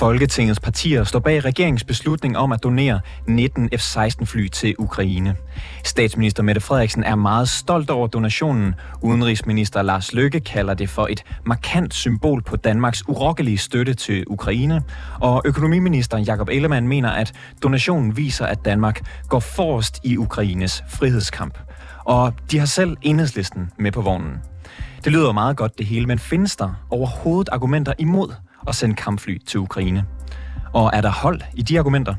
Folketingets 0.00 0.60
partier 0.60 1.04
står 1.04 1.18
bag 1.18 1.44
regeringsbeslutning 1.44 2.38
om 2.38 2.52
at 2.52 2.62
donere 2.62 3.00
19 3.26 3.68
F-16 3.78 4.24
fly 4.24 4.48
til 4.48 4.74
Ukraine. 4.78 5.36
Statsminister 5.84 6.42
Mette 6.42 6.60
Frederiksen 6.60 7.04
er 7.04 7.14
meget 7.14 7.48
stolt 7.48 7.90
over 7.90 8.06
donationen. 8.06 8.74
Udenrigsminister 9.02 9.82
Lars 9.82 10.12
Løkke 10.12 10.40
kalder 10.40 10.74
det 10.74 10.88
for 10.88 11.06
et 11.10 11.24
markant 11.46 11.94
symbol 11.94 12.42
på 12.42 12.56
Danmarks 12.56 13.08
urokkelige 13.08 13.58
støtte 13.58 13.94
til 13.94 14.24
Ukraine. 14.26 14.82
Og 15.20 15.42
økonomiminister 15.44 16.18
Jakob 16.18 16.48
Ellemann 16.48 16.88
mener, 16.88 17.10
at 17.10 17.32
donationen 17.62 18.16
viser, 18.16 18.46
at 18.46 18.64
Danmark 18.64 19.02
går 19.28 19.40
forrest 19.40 20.00
i 20.04 20.16
Ukraines 20.16 20.84
frihedskamp. 20.88 21.58
Og 22.04 22.32
de 22.50 22.58
har 22.58 22.66
selv 22.66 22.96
enhedslisten 23.02 23.70
med 23.78 23.92
på 23.92 24.00
vognen. 24.02 24.38
Det 25.04 25.12
lyder 25.12 25.32
meget 25.32 25.56
godt 25.56 25.78
det 25.78 25.86
hele, 25.86 26.06
men 26.06 26.18
findes 26.18 26.56
der 26.56 26.74
overhovedet 26.90 27.48
argumenter 27.52 27.92
imod 27.98 28.32
at 28.68 28.74
sende 28.74 28.94
kampfly 28.94 29.38
til 29.46 29.60
Ukraine? 29.60 30.04
Og 30.72 30.90
er 30.92 31.00
der 31.00 31.10
hold 31.10 31.40
i 31.54 31.62
de 31.62 31.78
argumenter? 31.78 32.14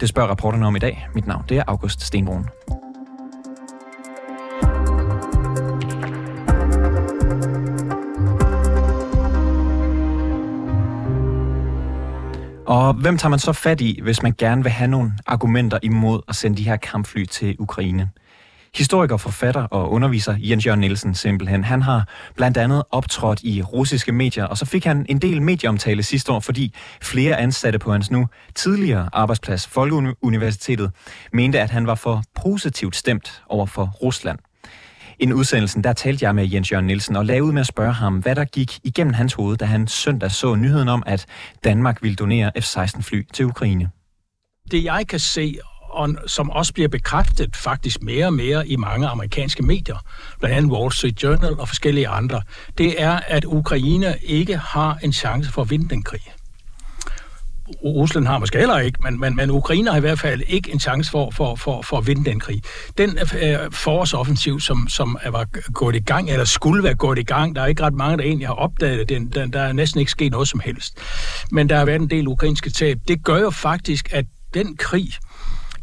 Det 0.00 0.08
spørger 0.08 0.28
rapporterne 0.28 0.66
om 0.66 0.76
i 0.76 0.78
dag. 0.78 1.08
Mit 1.14 1.26
navn 1.26 1.44
det 1.48 1.58
er 1.58 1.62
August 1.66 2.00
Stenbrun. 2.00 2.46
Og 12.66 12.94
hvem 12.94 13.18
tager 13.18 13.30
man 13.30 13.38
så 13.38 13.52
fat 13.52 13.80
i, 13.80 14.00
hvis 14.02 14.22
man 14.22 14.34
gerne 14.38 14.62
vil 14.62 14.72
have 14.72 14.88
nogle 14.88 15.12
argumenter 15.26 15.78
imod 15.82 16.20
at 16.28 16.36
sende 16.36 16.56
de 16.56 16.62
her 16.62 16.76
kampfly 16.76 17.24
til 17.24 17.56
Ukraine? 17.58 18.08
Historiker, 18.76 19.16
forfatter 19.16 19.62
og 19.62 19.92
underviser 19.92 20.36
Jens 20.38 20.66
Jørgen 20.66 20.80
Nielsen 20.80 21.14
simpelthen. 21.14 21.64
Han 21.64 21.82
har 21.82 22.08
blandt 22.36 22.56
andet 22.56 22.82
optrådt 22.90 23.42
i 23.42 23.62
russiske 23.62 24.12
medier, 24.12 24.44
og 24.44 24.58
så 24.58 24.66
fik 24.66 24.84
han 24.84 25.06
en 25.08 25.18
del 25.18 25.42
medieomtale 25.42 26.02
sidste 26.02 26.32
år, 26.32 26.40
fordi 26.40 26.74
flere 27.02 27.36
ansatte 27.36 27.78
på 27.78 27.92
hans 27.92 28.10
nu 28.10 28.28
tidligere 28.54 29.08
arbejdsplads, 29.12 29.66
Folkeuniversitetet, 29.66 30.90
mente, 31.32 31.60
at 31.60 31.70
han 31.70 31.86
var 31.86 31.94
for 31.94 32.22
positivt 32.42 32.96
stemt 32.96 33.42
over 33.48 33.66
for 33.66 33.86
Rusland. 34.02 34.38
I 35.18 35.32
udsendelsen, 35.32 35.84
der 35.84 35.92
talte 35.92 36.24
jeg 36.24 36.34
med 36.34 36.48
Jens 36.48 36.72
Jørgen 36.72 36.86
Nielsen 36.86 37.16
og 37.16 37.26
lavede 37.26 37.52
med 37.52 37.60
at 37.60 37.66
spørge 37.66 37.92
ham, 37.92 38.18
hvad 38.18 38.34
der 38.34 38.44
gik 38.44 38.78
igennem 38.84 39.14
hans 39.14 39.34
hoved, 39.34 39.56
da 39.56 39.64
han 39.64 39.86
søndag 39.86 40.30
så 40.30 40.54
nyheden 40.54 40.88
om, 40.88 41.02
at 41.06 41.26
Danmark 41.64 42.02
ville 42.02 42.16
donere 42.16 42.52
F-16 42.60 43.02
fly 43.02 43.26
til 43.32 43.46
Ukraine. 43.46 43.90
Det 44.70 44.84
jeg 44.84 45.06
kan 45.08 45.18
se 45.18 45.58
og 45.92 46.08
som 46.26 46.50
også 46.50 46.72
bliver 46.72 46.88
bekræftet 46.88 47.56
faktisk 47.56 48.02
mere 48.02 48.26
og 48.26 48.32
mere 48.32 48.68
i 48.68 48.76
mange 48.76 49.06
amerikanske 49.06 49.62
medier, 49.62 49.96
blandt 50.40 50.56
andet 50.56 50.72
Wall 50.72 50.92
Street 50.92 51.22
Journal 51.22 51.60
og 51.60 51.68
forskellige 51.68 52.08
andre, 52.08 52.42
det 52.78 53.02
er, 53.02 53.20
at 53.26 53.44
Ukraine 53.44 54.14
ikke 54.22 54.56
har 54.56 54.98
en 55.02 55.12
chance 55.12 55.52
for 55.52 55.62
at 55.62 55.70
vinde 55.70 55.88
den 55.88 56.02
krig. 56.02 56.32
Rusland 57.84 58.26
har 58.26 58.38
måske 58.38 58.58
heller 58.58 58.78
ikke, 58.78 58.98
men, 59.02 59.20
men, 59.20 59.36
men 59.36 59.50
Ukraine 59.50 59.90
har 59.90 59.96
i 59.96 60.00
hvert 60.00 60.18
fald 60.18 60.42
ikke 60.48 60.72
en 60.72 60.80
chance 60.80 61.10
for, 61.10 61.30
for, 61.30 61.56
for, 61.56 61.82
for 61.82 61.98
at 61.98 62.06
vinde 62.06 62.24
den 62.30 62.40
krig. 62.40 62.62
Den 62.98 63.18
øh, 63.42 63.58
forårsoffensiv, 63.72 64.60
som, 64.60 64.88
som 64.88 65.18
var 65.30 65.46
gået 65.72 65.96
i 65.96 66.00
gang, 66.00 66.30
eller 66.30 66.44
skulle 66.44 66.84
være 66.84 66.94
gået 66.94 67.18
i 67.18 67.22
gang, 67.22 67.56
der 67.56 67.62
er 67.62 67.66
ikke 67.66 67.82
ret 67.82 67.94
mange, 67.94 68.16
der 68.16 68.24
egentlig 68.24 68.46
har 68.46 68.54
opdaget 68.54 68.98
det, 68.98 69.08
den, 69.08 69.30
den, 69.30 69.52
der 69.52 69.60
er 69.60 69.72
næsten 69.72 70.00
ikke 70.00 70.10
sket 70.10 70.32
noget 70.32 70.48
som 70.48 70.60
helst. 70.60 70.98
Men 71.50 71.68
der 71.68 71.76
har 71.76 71.84
været 71.84 72.00
en 72.00 72.10
del 72.10 72.28
ukrainske 72.28 72.70
tab. 72.70 72.98
Det 73.08 73.24
gør 73.24 73.38
jo 73.38 73.50
faktisk, 73.50 74.12
at 74.12 74.24
den 74.54 74.76
krig, 74.76 75.08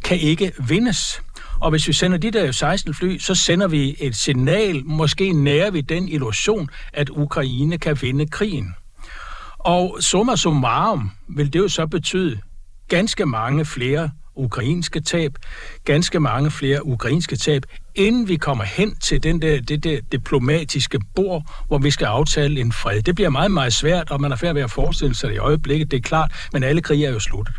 kan 0.04 0.20
ikke 0.20 0.52
vindes. 0.68 1.22
Og 1.60 1.70
hvis 1.70 1.88
vi 1.88 1.94
sender 1.94 2.18
de 2.18 2.32
der 2.32 2.52
16 2.52 2.94
fly, 2.94 3.18
så 3.18 3.36
sender 3.36 3.68
vi 3.68 3.96
et 4.00 4.16
signal, 4.16 4.86
måske 4.86 5.32
nærer 5.32 5.72
vi 5.72 5.82
den 5.82 6.10
illusion, 6.10 6.70
at 6.94 7.10
Ukraine 7.10 7.78
kan 7.78 8.02
vinde 8.02 8.28
krigen. 8.28 8.76
Og 9.60 9.98
summa 10.00 10.36
summarum 10.36 11.12
vil 11.30 11.54
det 11.54 11.60
jo 11.60 11.68
så 11.68 11.88
betyde 11.88 12.40
ganske 12.88 13.26
mange 13.26 13.66
flere 13.66 14.12
ukrainske 14.36 15.02
tab, 15.02 15.32
ganske 15.86 16.20
mange 16.20 16.52
flere 16.52 16.86
ukrainske 16.86 17.36
tab, 17.36 17.64
inden 17.96 18.28
vi 18.28 18.36
kommer 18.36 18.64
hen 18.64 18.96
til 18.96 19.24
den 19.24 19.42
der, 19.42 19.62
det 19.62 19.84
der 19.84 20.00
diplomatiske 20.12 21.00
bord, 21.16 21.44
hvor 21.68 21.78
vi 21.78 21.92
skal 21.92 22.06
aftale 22.06 22.62
en 22.62 22.72
fred. 22.72 23.02
Det 23.02 23.16
bliver 23.16 23.30
meget, 23.30 23.52
meget 23.52 23.74
svært, 23.74 24.12
og 24.12 24.22
man 24.22 24.32
er 24.32 24.36
færdig 24.36 24.56
ved 24.56 24.62
at 24.62 24.72
forestille 24.72 25.16
sig 25.16 25.30
det 25.30 25.36
i 25.36 25.40
øjeblikket, 25.40 25.92
det 25.92 25.98
er 25.98 26.02
klart, 26.02 26.32
men 26.54 26.64
alle 26.64 26.82
krige 26.82 27.06
er 27.06 27.12
jo 27.12 27.20
sluttet. 27.20 27.56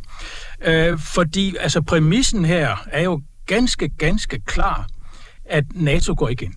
Øh, 0.64 0.98
fordi 0.98 1.56
altså 1.60 1.80
præmissen 1.80 2.44
her 2.44 2.86
er 2.92 3.02
jo 3.02 3.22
ganske, 3.46 3.88
ganske 3.88 4.40
klar, 4.46 4.86
at 5.44 5.64
NATO 5.74 6.14
går 6.18 6.28
ikke 6.28 6.44
ind. 6.44 6.54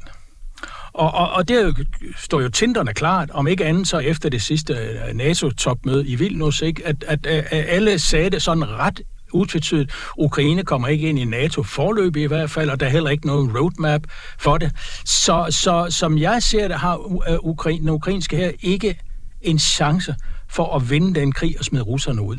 Og, 0.94 1.14
og, 1.14 1.32
og 1.32 1.48
det 1.48 1.88
står 2.18 2.42
jo 2.42 2.50
tinderne 2.50 2.94
klart, 2.94 3.30
om 3.32 3.48
ikke 3.48 3.66
andet 3.66 3.88
så 3.88 4.00
efter 4.00 4.30
det 4.30 4.42
sidste 4.42 4.74
øh, 4.74 5.14
NATO-topmøde 5.14 6.08
i 6.08 6.16
Vilnius, 6.16 6.62
ikke? 6.62 6.88
At, 6.88 7.04
at, 7.08 7.26
at 7.26 7.46
alle 7.52 8.00
sagde 8.00 8.30
det 8.30 8.42
sådan 8.42 8.70
ret 8.70 9.02
utvetydigt. 9.34 9.92
Ukraine 10.18 10.64
kommer 10.64 10.88
ikke 10.88 11.10
ind 11.10 11.20
i 11.20 11.26
NATO 11.26 11.64
forløb 11.64 12.16
i 12.16 12.26
hvert 12.26 12.50
fald, 12.52 12.70
og 12.70 12.80
der 12.80 12.86
er 12.86 12.90
heller 12.90 13.10
ikke 13.10 13.28
nogen 13.28 13.58
roadmap 13.58 14.02
for 14.40 14.58
det. 14.58 14.72
Så, 15.06 15.48
så 15.50 15.88
som 15.90 16.18
jeg 16.18 16.44
ser 16.44 16.68
det, 16.68 16.78
har 16.78 16.98
øh, 17.32 17.38
Ukraine, 17.42 17.80
den 17.80 17.90
ukrainske 17.90 18.36
her 18.36 18.52
ikke 18.62 19.00
en 19.44 19.60
chance 19.60 20.16
for 20.50 20.76
at 20.76 20.90
vinde 20.90 21.20
den 21.20 21.32
krig 21.32 21.56
og 21.60 21.66
smide 21.66 21.84
russerne 21.84 22.22
ud. 22.22 22.38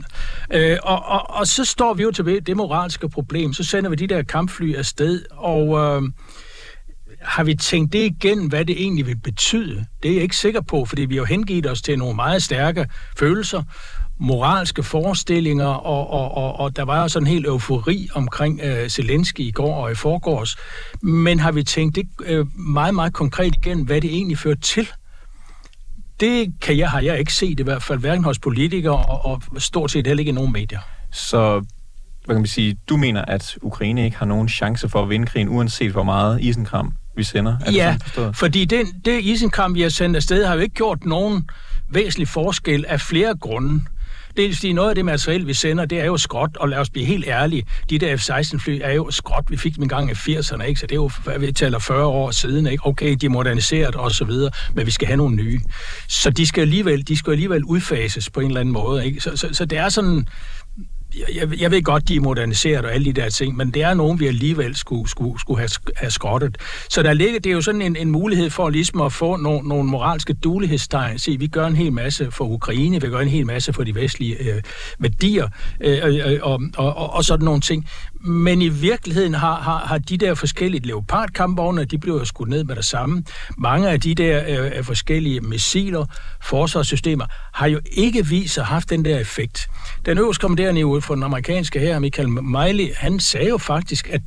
Øh, 0.53 0.79
og, 0.83 1.05
og, 1.05 1.31
og 1.31 1.47
så 1.47 1.65
står 1.65 1.95
vi 1.95 2.03
jo 2.03 2.11
til 2.11 2.47
det 2.47 2.57
moralske 2.57 3.09
problem. 3.09 3.53
Så 3.53 3.65
sender 3.65 3.91
vi 3.91 3.97
de 3.97 4.07
der 4.07 4.23
kampfly 4.23 4.75
afsted, 4.75 5.23
og 5.31 5.79
øh, 5.79 6.03
har 7.23 7.45
vi 7.45 7.55
tænkt 7.55 7.93
det 7.93 8.05
igen, 8.05 8.49
hvad 8.49 8.65
det 8.65 8.83
egentlig 8.83 9.07
vil 9.07 9.17
betyde? 9.17 9.87
Det 10.03 10.11
er 10.11 10.15
jeg 10.15 10.23
ikke 10.23 10.37
sikker 10.37 10.61
på, 10.61 10.85
fordi 10.85 11.03
vi 11.03 11.17
har 11.17 11.25
hengivet 11.25 11.71
os 11.71 11.83
til 11.83 11.99
nogle 11.99 12.17
meget 12.17 12.43
stærke 12.43 12.87
følelser, 13.19 13.63
moralske 14.19 14.83
forestillinger, 14.83 15.67
og, 15.67 16.11
og, 16.11 16.35
og, 16.35 16.61
og 16.61 16.77
der 16.77 16.83
var 16.83 17.03
jo 17.03 17.09
sådan 17.09 17.27
en 17.27 17.33
helt 17.33 17.47
eufori 17.47 18.09
omkring 18.15 18.61
øh, 18.63 18.89
Zelensky 18.89 19.41
i 19.41 19.51
går 19.51 19.75
og 19.75 19.93
i 19.93 19.95
forgårs. 19.95 20.57
Men 21.03 21.41
har 21.41 21.53
vi 21.53 21.63
tænkt 21.63 21.97
det 21.97 22.09
øh, 22.25 22.47
meget, 22.59 22.95
meget 22.95 23.13
konkret 23.13 23.55
igen, 23.57 23.83
hvad 23.83 24.01
det 24.01 24.11
egentlig 24.11 24.39
fører 24.39 24.55
til? 24.55 24.89
Det 26.25 26.55
kan 26.61 26.79
jeg, 26.79 26.91
har 26.91 27.01
jeg 27.01 27.19
ikke 27.19 27.33
set 27.33 27.61
i 27.61 27.63
hvert 27.63 27.83
fald, 27.83 27.99
hverken 27.99 28.25
hos 28.25 28.39
politikere 28.39 28.97
og, 28.97 29.25
og 29.25 29.43
stort 29.59 29.91
set 29.91 30.07
heller 30.07 30.21
ikke 30.21 30.31
i 30.31 30.35
nogen 30.35 30.53
medier. 30.53 30.81
Så 31.13 31.63
hvad 32.25 32.35
kan 32.35 32.41
man 32.41 32.47
sige, 32.47 32.77
du 32.89 32.97
mener, 32.97 33.25
at 33.25 33.59
Ukraine 33.63 34.05
ikke 34.05 34.17
har 34.17 34.27
nogen 34.27 34.49
chance 34.49 34.89
for 34.89 35.03
at 35.03 35.09
vinde 35.09 35.27
krigen, 35.27 35.49
uanset 35.49 35.93
hvor 35.93 36.03
meget 36.03 36.41
isenkram 36.41 36.93
vi 37.17 37.23
sender? 37.23 37.57
Er 37.67 37.73
ja, 37.73 37.97
det 38.17 38.37
fordi 38.37 38.65
den, 38.65 38.87
det 39.05 39.21
isenkram, 39.21 39.75
vi 39.75 39.83
har 39.83 39.89
sendt 39.89 40.17
afsted, 40.17 40.47
har 40.47 40.55
jo 40.55 40.61
ikke 40.61 40.75
gjort 40.75 41.05
nogen 41.05 41.49
væsentlig 41.91 42.29
forskel 42.29 42.85
af 42.89 43.01
flere 43.01 43.35
grunde. 43.37 43.83
Dels 44.37 44.57
fordi 44.57 44.73
noget 44.73 44.89
af 44.89 44.95
det 44.95 45.05
materiel, 45.05 45.47
vi 45.47 45.55
sender, 45.55 45.85
det 45.85 46.01
er 46.01 46.05
jo 46.05 46.17
skråt, 46.17 46.57
og 46.57 46.69
lad 46.69 46.79
os 46.79 46.91
blive 46.91 47.07
helt 47.07 47.25
ærlige, 47.29 47.65
de 47.91 47.99
der 47.99 48.17
F-16-fly 48.17 48.81
er 48.83 48.93
jo 48.93 49.11
skråt. 49.11 49.45
Vi 49.49 49.57
fik 49.57 49.75
dem 49.75 49.83
engang 49.83 50.11
i 50.11 50.13
80'erne, 50.13 50.63
ikke? 50.63 50.81
så 50.81 50.87
det 50.87 50.93
er 50.93 50.97
jo, 50.97 51.11
hvad 51.25 51.39
vi 51.39 51.53
taler 51.53 51.79
40 51.79 52.07
år 52.07 52.31
siden. 52.31 52.67
Ikke? 52.67 52.87
Okay, 52.87 53.17
de 53.21 53.27
er 53.27 53.31
moderniseret 53.31 53.95
og 53.95 54.13
så 54.13 54.25
videre, 54.25 54.51
men 54.75 54.87
vi 54.87 54.91
skal 54.91 55.07
have 55.07 55.17
nogle 55.17 55.37
nye. 55.37 55.61
Så 56.09 56.31
de 56.31 56.47
skal 56.47 56.61
alligevel, 56.61 57.09
de 57.09 57.17
skal 57.17 57.31
alligevel 57.31 57.65
udfases 57.65 58.31
på 58.31 58.41
en 58.41 58.47
eller 58.47 58.61
anden 58.61 58.73
måde. 58.73 59.07
Ikke? 59.07 59.21
Så, 59.21 59.37
så, 59.37 59.49
så 59.53 59.65
det 59.65 59.79
er 59.79 59.89
sådan, 59.89 60.29
jeg, 61.35 61.61
jeg 61.61 61.71
ved 61.71 61.83
godt, 61.83 62.09
de 62.09 62.17
er 62.17 62.21
moderniseret 62.21 62.85
og 62.85 62.95
alle 62.95 63.05
de 63.05 63.13
der 63.13 63.29
ting, 63.29 63.57
men 63.57 63.71
det 63.71 63.83
er 63.83 63.95
nogen, 63.95 64.21
vi 64.21 64.27
alligevel 64.27 64.77
skulle, 64.77 65.11
skulle, 65.11 65.41
skulle 65.41 65.61
have, 65.61 65.69
have 65.97 66.11
skrottet. 66.11 66.59
Så 66.91 67.03
der 67.03 67.13
ligger, 67.13 67.41
det 67.41 67.51
er 67.51 67.55
jo 67.55 67.61
sådan 67.61 67.83
en, 67.83 67.97
en 67.97 68.11
mulighed 68.11 68.51
for 68.51 68.71
ligesom 68.71 69.01
at 69.01 69.13
få 69.13 69.37
nogle, 69.37 69.69
nogle 69.69 69.85
moralske 69.91 70.33
dulighedstegn. 70.33 71.19
Se, 71.19 71.37
vi 71.39 71.47
gør 71.47 71.67
en 71.67 71.77
hel 71.77 71.93
masse 71.93 72.31
for 72.31 72.45
Ukraine, 72.45 73.01
vi 73.01 73.09
gør 73.09 73.21
en 73.21 73.29
hel 73.29 73.47
masse 73.47 73.73
for 73.73 73.85
de 73.85 73.95
vestlige 73.95 74.55
øh, 74.55 74.63
værdier 74.99 75.49
øh, 75.81 75.99
øh, 76.05 76.33
øh, 76.33 76.39
og, 76.43 76.61
og, 76.77 76.97
og, 76.97 77.13
og 77.13 77.25
sådan 77.25 77.45
nogle 77.45 77.61
ting. 77.61 77.89
Men 78.21 78.63
i 78.63 78.69
virkeligheden 78.69 79.35
har, 79.35 79.61
har, 79.61 79.79
har 79.79 79.99
de 79.99 80.17
der 80.17 80.35
forskellige 80.35 80.87
leopardkampvogne, 80.87 81.85
de 81.85 81.99
bliver 81.99 82.19
jo 82.19 82.25
skudt 82.25 82.49
ned 82.49 82.65
med 82.65 82.77
det 82.77 82.85
samme. 82.85 83.25
Mange 83.59 83.91
af 83.91 84.01
de 84.01 84.15
der 84.15 84.43
øh, 84.49 84.79
øh 84.79 84.85
forskellige 84.85 85.41
missiler, 85.41 86.07
forsvarssystemer, 86.43 87.27
har 87.53 87.67
jo 87.67 87.81
ikke 87.93 88.27
vist 88.27 88.55
sig 88.55 88.65
haft 88.65 88.91
den 88.91 89.05
der 89.05 89.19
effekt. 89.19 89.69
Den 90.07 90.19
øverste 90.19 90.41
kommanderende 90.41 90.81
for 91.05 91.15
den 91.15 91.23
amerikanske 91.23 91.81
her, 91.81 91.99
Michael 91.99 92.29
Miley, 92.29 92.95
han 92.97 93.21
sagde 93.21 93.49
jo 93.49 93.59
faktisk, 93.59 94.09
at, 94.09 94.21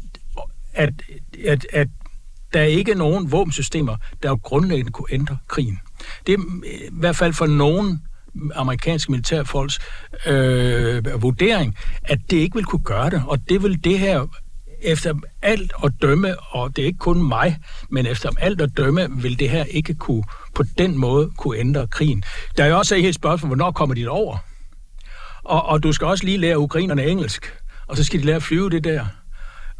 at, 0.74 0.94
at, 1.46 1.68
at 1.74 1.88
der 2.54 2.60
er 2.60 2.66
ikke 2.66 2.96
nogen 2.96 3.32
våbensystemer, 3.32 3.96
der 4.24 4.30
jo 4.30 4.40
grundlæggende 4.44 4.92
kunne 4.92 5.08
ændre 5.12 5.38
krigen. 5.48 5.80
Det 6.28 6.34
er 6.34 6.40
øh, 6.40 6.74
i 6.74 6.90
hvert 6.92 7.16
fald 7.16 7.34
for 7.34 7.46
nogen 7.46 8.02
amerikanske 8.56 9.12
militærfolks 9.12 9.80
øh, 10.26 11.22
vurdering, 11.22 11.76
at 12.04 12.20
det 12.32 12.38
ikke 12.38 12.56
vil 12.56 12.66
kunne 12.66 12.84
gøre 12.84 13.10
det, 13.10 13.24
og 13.28 13.50
det 13.50 13.64
vil 13.64 13.84
det 13.84 14.00
her 14.00 14.28
efter 14.82 15.14
alt 15.42 15.74
at 15.84 15.92
dømme, 16.02 16.40
og 16.40 16.76
det 16.76 16.82
er 16.82 16.86
ikke 16.86 17.00
kun 17.00 17.28
mig, 17.28 17.58
men 17.90 18.06
efter 18.06 18.30
alt 18.40 18.62
at 18.62 18.78
dømme, 18.78 19.08
vil 19.12 19.40
det 19.40 19.50
her 19.50 19.64
ikke 19.64 19.94
kunne 19.94 20.24
på 20.56 20.64
den 20.78 20.98
måde 20.98 21.32
kunne 21.38 21.58
ændre 21.58 21.88
krigen. 21.88 22.24
Der 22.58 22.64
er 22.64 22.68
jo 22.68 22.78
også 22.78 22.96
et 22.96 23.02
helt 23.02 23.16
spørgsmål, 23.16 23.48
hvornår 23.48 23.72
kommer 23.72 23.96
de 23.96 24.08
over? 24.08 24.38
Og, 25.48 25.66
og 25.66 25.84
du 25.84 25.92
skal 25.92 26.08
også 26.08 26.26
lige 26.26 26.38
lære 26.38 26.60
ukrainerne 26.60 27.06
engelsk, 27.06 27.58
og 27.88 27.98
så 27.98 28.04
skal 28.04 28.20
de 28.20 28.26
lære 28.26 28.36
at 28.36 28.44
flyve 28.44 28.70
det 28.70 28.84
der. 28.84 29.06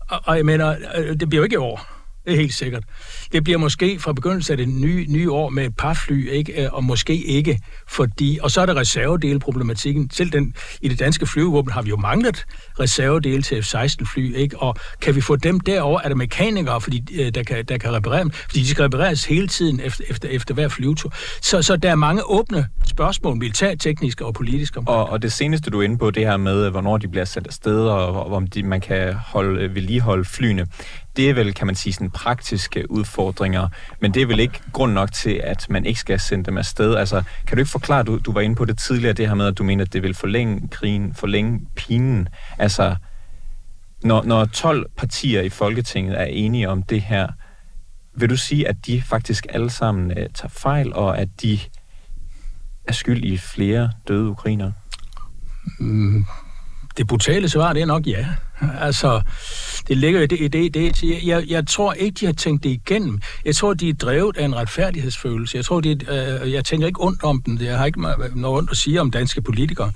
Og, 0.10 0.20
og 0.24 0.38
jeg 0.38 0.46
mener, 0.46 0.76
øh, 0.98 1.20
det 1.20 1.30
bliver 1.30 1.40
jo 1.40 1.44
ikke 1.44 1.54
i 1.54 1.58
år. 1.58 1.97
Det 2.28 2.34
er 2.34 2.38
helt 2.38 2.54
sikkert. 2.54 2.84
Det 3.32 3.44
bliver 3.44 3.60
måske 3.60 4.00
fra 4.00 4.14
begyndelsen 4.14 4.52
af 4.52 4.58
det 4.58 4.70
nye, 4.70 5.06
nye 5.10 5.32
år 5.32 5.50
med 5.50 5.66
et 5.66 5.78
par 5.78 5.94
fly, 5.94 6.30
ikke? 6.30 6.64
Øh, 6.64 6.74
og 6.74 6.84
måske 6.84 7.16
ikke, 7.24 7.60
fordi... 7.88 8.40
Og 8.42 8.52
så 8.52 8.62
er 8.62 8.66
der 8.66 8.76
reservedeleproblematikken. 8.76 10.10
Selv 10.14 10.30
den, 10.30 10.54
i 10.82 10.88
det 10.88 11.00
danske 11.00 11.26
flyvevåben 11.26 11.72
har 11.72 11.82
vi 11.82 11.90
jo 11.90 11.98
manglet 11.98 12.46
reservedele 12.80 13.42
til 13.42 13.64
F-16-fly, 13.64 14.36
ikke? 14.36 14.60
Og 14.60 14.76
kan 15.02 15.16
vi 15.16 15.22
få 15.22 15.36
dem 15.36 15.60
derover? 15.60 16.02
Er 16.04 16.08
der 16.08 16.16
mekanikere, 16.16 16.82
fordi, 16.82 17.22
øh, 17.22 17.36
der, 17.36 17.44
kan, 17.44 17.66
der 17.66 17.78
kan 17.78 17.94
reparere 17.94 18.20
dem? 18.20 18.32
Fordi 18.32 18.60
de 18.60 18.68
skal 18.68 18.84
repareres 18.84 19.26
hele 19.26 19.48
tiden 19.48 19.80
efter, 19.80 20.04
efter, 20.10 20.30
efter 20.30 20.54
hver 20.54 20.68
flyvetur. 20.68 21.14
Så, 21.42 21.62
så 21.62 21.76
der 21.76 21.92
er 21.92 21.96
mange 21.96 22.30
åbne 22.30 22.66
spørgsmål, 22.88 23.38
militærtekniske 23.38 24.26
og 24.26 24.34
politiske. 24.34 24.80
Og, 24.80 25.10
og 25.10 25.22
det 25.22 25.32
seneste, 25.34 25.70
du 25.70 25.80
er 25.80 25.84
inde 25.84 25.98
på, 25.98 26.12
det 26.12 26.26
her 26.26 26.38
med, 26.38 26.70
hvornår 26.70 26.98
de 26.98 27.08
bliver 27.08 27.26
sendt 27.26 27.48
afsted, 27.48 27.80
og 27.80 28.34
om 28.34 28.48
de, 28.48 28.64
man 28.64 28.82
kan 28.82 29.14
holde, 29.14 29.76
vedligeholde 29.76 30.26
flyene 30.26 30.68
det 31.18 31.30
er 31.30 31.34
vel, 31.34 31.54
kan 31.54 31.68
man 31.68 31.76
sige, 31.76 31.94
sådan 31.94 32.10
praktiske 32.10 32.92
udfordringer, 32.92 33.68
men 34.00 34.14
det 34.14 34.22
er 34.22 34.26
vel 34.26 34.40
ikke 34.40 34.60
grund 34.74 34.94
nok 34.94 35.12
til, 35.12 35.42
at 35.44 35.70
man 35.70 35.86
ikke 35.86 36.00
skal 36.00 36.20
sende 36.20 36.44
dem 36.44 36.58
afsted. 36.58 36.96
Altså, 36.96 37.24
kan 37.48 37.58
du 37.58 37.62
ikke 37.62 37.72
forklare, 37.72 38.04
du, 38.04 38.18
du 38.18 38.32
var 38.32 38.42
inde 38.42 38.56
på 38.56 38.66
det 38.66 38.80
tidligere, 38.80 39.14
det 39.14 39.28
her 39.28 39.36
med, 39.36 39.46
at 39.46 39.58
du 39.58 39.64
mener, 39.64 39.86
at 39.86 39.94
det 39.94 40.04
vil 40.04 40.14
forlænge 40.14 40.68
krigen, 40.68 41.14
forlænge 41.14 41.60
pinen. 41.76 42.30
Altså, 42.58 42.96
når, 44.04 44.24
når 44.24 44.46
12 44.46 44.90
partier 44.98 45.42
i 45.42 45.50
Folketinget 45.50 46.22
er 46.22 46.26
enige 46.26 46.70
om 46.70 46.84
det 46.84 47.02
her, 47.02 47.28
vil 48.16 48.30
du 48.30 48.38
sige, 48.38 48.68
at 48.68 48.76
de 48.86 49.02
faktisk 49.02 49.46
alle 49.50 49.70
sammen 49.70 50.12
uh, 50.12 50.18
tager 50.18 50.50
fejl, 50.50 50.94
og 50.94 51.18
at 51.18 51.30
de 51.42 51.60
er 52.88 52.94
skyld 52.94 53.24
i 53.24 53.38
flere 53.38 53.92
døde 54.08 54.30
ukrainer? 54.30 54.72
Mm, 55.80 56.26
det 56.98 57.08
brutale 57.08 57.50
svar, 57.50 57.74
det 57.74 57.82
er 57.82 57.86
nok 57.86 58.08
ja. 58.08 58.26
Altså, 58.80 59.22
det 59.88 59.98
ligger 59.98 60.22
i 60.22 60.28
det. 60.28 60.54
det, 60.54 60.74
det 60.74 61.04
jeg, 61.04 61.44
jeg 61.48 61.68
tror 61.68 61.94
ikke, 61.94 62.16
de 62.20 62.26
har 62.26 62.34
tænkt 62.34 62.64
det 62.64 62.70
igennem. 62.70 63.22
Jeg 63.46 63.56
tror, 63.56 63.74
de 63.74 63.90
er 63.90 63.94
drevet 63.94 64.38
af 64.38 64.46
en 64.46 64.56
retfærdighedsfølelse. 64.56 65.58
Jeg 65.58 65.66
tror, 65.66 65.82
de, 65.82 65.90
øh, 65.90 66.52
jeg 66.52 66.66
tænker 66.66 66.88
ikke 66.88 67.04
ondt 67.04 67.24
om 67.24 67.42
dem. 67.42 67.58
Jeg 67.62 67.78
har 67.78 67.86
ikke 67.86 68.02
noget 68.36 68.58
ondt 68.58 68.72
at 68.72 68.78
sige 68.78 69.02
om 69.02 69.12
danske 69.12 69.42
politikere. 69.42 69.92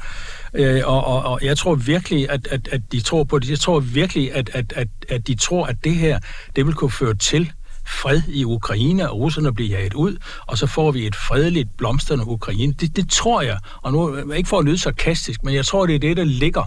Øh, 0.54 0.82
og, 0.86 1.08
og, 1.08 1.24
og 1.24 1.40
jeg 1.44 1.58
tror 1.58 1.76
virkelig, 1.76 2.30
at, 2.30 2.48
at, 2.52 2.68
at 2.72 2.82
de 2.92 3.00
tror 3.00 3.24
på 3.24 3.40
det. 3.40 3.50
Jeg 3.50 3.60
tror 3.60 3.80
virkelig, 3.80 4.36
at, 4.36 4.50
at, 4.54 4.74
at, 4.76 4.88
at 5.10 5.28
de 5.28 5.36
tror, 5.36 5.66
at 5.66 5.76
det 5.84 5.96
her, 5.96 6.20
det 6.56 6.66
vil 6.66 6.74
kunne 6.74 6.92
føre 6.92 7.16
til 7.16 7.52
fred 7.92 8.22
i 8.28 8.46
Ukraine, 8.46 9.10
og 9.10 9.20
russerne 9.20 9.54
bliver 9.54 9.78
jaget 9.78 9.94
ud, 9.94 10.18
og 10.48 10.58
så 10.58 10.68
får 10.68 10.92
vi 10.92 11.08
et 11.08 11.16
fredeligt, 11.16 11.78
blomstrende 11.78 12.28
Ukraine. 12.28 12.74
Det, 12.74 12.96
det 12.96 13.10
tror 13.10 13.42
jeg, 13.42 13.58
og 13.82 13.92
nu 13.92 14.32
ikke 14.32 14.50
for 14.50 14.60
at 14.60 14.66
lyde 14.66 14.78
sarkastisk, 14.78 15.44
men 15.44 15.56
jeg 15.56 15.66
tror, 15.66 15.86
det 15.86 15.96
er 15.96 16.00
det, 16.00 16.18
der 16.18 16.24
ligger 16.24 16.64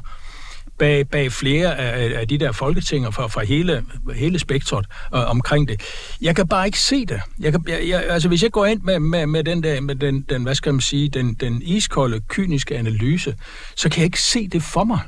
bag, 0.78 1.08
bag 1.08 1.32
flere 1.32 1.78
af, 1.78 2.20
af 2.20 2.28
de 2.28 2.38
der 2.38 2.52
folketinger 2.52 3.10
fra, 3.10 3.26
fra 3.26 3.44
hele, 3.44 3.84
hele 4.14 4.38
spektret 4.38 4.86
øh, 5.14 5.30
omkring 5.30 5.68
det. 5.68 5.82
Jeg 6.20 6.36
kan 6.36 6.48
bare 6.48 6.66
ikke 6.66 6.80
se 6.80 7.06
det. 7.06 7.20
Jeg 7.40 7.52
kan, 7.52 7.64
jeg, 7.68 7.88
jeg, 7.88 8.04
altså, 8.08 8.28
hvis 8.28 8.42
jeg 8.42 8.50
går 8.50 8.66
ind 8.66 8.82
med, 8.82 8.98
med, 8.98 9.26
med, 9.26 9.44
den, 9.44 9.62
der, 9.62 9.80
med 9.80 9.94
den, 9.94 10.22
den, 10.22 10.42
hvad 10.42 10.54
skal 10.54 10.74
man 10.74 10.80
sige, 10.80 11.08
den, 11.08 11.34
den 11.34 11.62
iskolde, 11.62 12.20
kyniske 12.28 12.76
analyse, 12.76 13.34
så 13.76 13.88
kan 13.88 13.98
jeg 13.98 14.04
ikke 14.04 14.22
se 14.22 14.48
det 14.48 14.62
for 14.62 14.84
mig. 14.84 15.00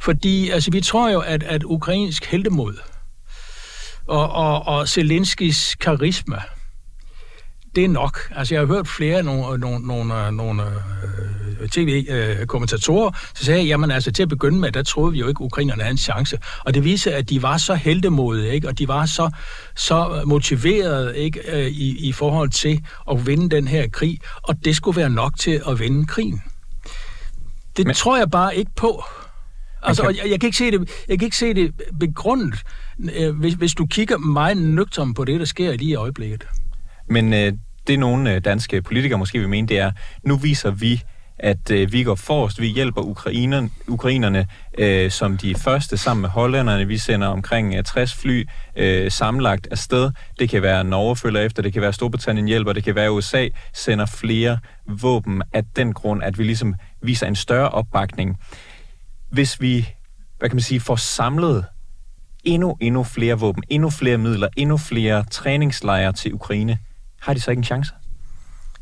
Fordi 0.00 0.50
altså, 0.50 0.70
vi 0.70 0.80
tror 0.80 1.10
jo, 1.10 1.20
at, 1.20 1.42
at 1.42 1.64
ukrainsk 1.64 2.24
heldemod 2.24 2.74
og, 4.06 4.32
og, 4.32 4.66
og 4.66 4.88
Zelenskis 4.88 5.76
karisma, 5.80 6.42
det 7.76 7.84
er 7.84 7.88
nok. 7.88 8.18
Altså, 8.36 8.54
jeg 8.54 8.60
har 8.60 8.66
hørt 8.66 8.88
flere 8.88 9.22
nogle, 9.22 9.58
nogle, 9.58 9.86
nogle, 9.86 10.32
nogle 10.32 10.62
øh, 10.62 11.68
tv-kommentatorer, 11.68 13.10
så 13.34 13.44
sagde 13.44 13.60
jeg, 13.60 13.66
jamen 13.66 13.90
altså, 13.90 14.12
til 14.12 14.22
at 14.22 14.28
begynde 14.28 14.58
med, 14.58 14.72
der 14.72 14.82
troede 14.82 15.12
vi 15.12 15.18
jo 15.18 15.28
ikke, 15.28 15.38
at 15.40 15.44
ukrainerne 15.44 15.82
havde 15.82 15.92
en 15.92 15.98
chance. 15.98 16.38
Og 16.60 16.74
det 16.74 16.84
viser, 16.84 17.16
at 17.16 17.30
de 17.30 17.42
var 17.42 17.56
så 17.56 17.74
heldemodige, 17.74 18.52
ikke? 18.52 18.68
og 18.68 18.78
de 18.78 18.88
var 18.88 19.06
så, 19.06 19.30
så 19.76 20.22
motiverede 20.26 21.18
ikke? 21.18 21.40
Øh, 21.52 21.66
i, 21.66 22.08
i 22.08 22.12
forhold 22.12 22.50
til 22.50 22.80
at 23.10 23.26
vinde 23.26 23.56
den 23.56 23.68
her 23.68 23.88
krig, 23.88 24.18
og 24.42 24.64
det 24.64 24.76
skulle 24.76 24.96
være 24.96 25.10
nok 25.10 25.38
til 25.38 25.62
at 25.68 25.80
vinde 25.80 26.06
krigen. 26.06 26.42
Det 27.76 27.86
Men... 27.86 27.94
tror 27.94 28.18
jeg 28.18 28.30
bare 28.30 28.56
ikke 28.56 28.70
på. 28.76 29.04
Altså, 29.82 30.02
kan... 30.02 30.16
jeg, 30.16 30.30
jeg, 30.30 30.40
kan 30.40 30.46
ikke 30.46 30.58
se 30.58 30.70
det, 30.70 30.90
jeg 31.08 31.18
kan 31.18 31.26
ikke 31.26 31.36
se 31.36 31.54
det 31.54 31.74
begrundet, 32.00 32.54
øh, 32.54 32.83
Øh, 33.14 33.36
hvis, 33.36 33.54
hvis 33.54 33.74
du 33.74 33.86
kigger 33.86 34.18
meget 34.18 34.56
nøgtern 34.56 35.14
på 35.14 35.24
det, 35.24 35.40
der 35.40 35.46
sker 35.46 35.72
lige 35.72 35.90
i 35.90 35.94
øjeblikket. 35.94 36.46
Men 37.08 37.34
øh, 37.34 37.52
det 37.86 37.98
nogle 37.98 38.34
øh, 38.34 38.44
danske 38.44 38.82
politikere 38.82 39.18
måske 39.18 39.38
vil 39.38 39.48
mene, 39.48 39.68
det 39.68 39.78
er, 39.78 39.92
nu 40.24 40.36
viser 40.36 40.70
vi, 40.70 41.02
at 41.38 41.70
øh, 41.70 41.92
vi 41.92 42.02
går 42.02 42.14
forrest, 42.14 42.60
vi 42.60 42.66
hjælper 42.66 43.02
ukrainerne, 43.02 43.70
ukrainerne 43.88 44.46
øh, 44.78 45.10
som 45.10 45.36
de 45.38 45.54
første 45.54 45.96
sammen 45.96 46.20
med 46.20 46.30
hollænderne. 46.30 46.86
Vi 46.86 46.98
sender 46.98 47.26
omkring 47.26 47.74
øh, 47.74 47.84
60 47.84 48.14
fly 48.14 48.44
øh, 48.76 49.10
sammenlagt 49.10 49.68
afsted. 49.70 50.10
Det 50.38 50.48
kan 50.48 50.62
være 50.62 50.84
Norge 50.84 51.16
følger 51.16 51.40
efter, 51.40 51.62
det 51.62 51.72
kan 51.72 51.82
være 51.82 51.92
Storbritannien 51.92 52.46
hjælper, 52.46 52.72
det 52.72 52.84
kan 52.84 52.94
være 52.94 53.12
USA 53.12 53.48
sender 53.72 54.06
flere 54.06 54.58
våben 54.86 55.42
af 55.52 55.64
den 55.76 55.92
grund, 55.92 56.22
at 56.22 56.38
vi 56.38 56.44
ligesom 56.44 56.74
viser 57.02 57.26
en 57.26 57.36
større 57.36 57.68
opbakning. 57.68 58.36
Hvis 59.30 59.60
vi, 59.60 59.88
hvad 60.38 60.48
kan 60.48 60.56
man 60.56 60.62
sige, 60.62 60.80
får 60.80 60.96
samlet 60.96 61.64
endnu, 62.44 62.76
endnu 62.80 63.04
flere 63.04 63.38
våben, 63.38 63.62
endnu 63.68 63.90
flere 63.90 64.18
midler, 64.18 64.48
endnu 64.56 64.76
flere 64.76 65.24
træningslejre 65.30 66.12
til 66.12 66.34
Ukraine, 66.34 66.78
har 67.20 67.34
de 67.34 67.40
så 67.40 67.50
ikke 67.50 67.60
en 67.60 67.64
chance? 67.64 67.94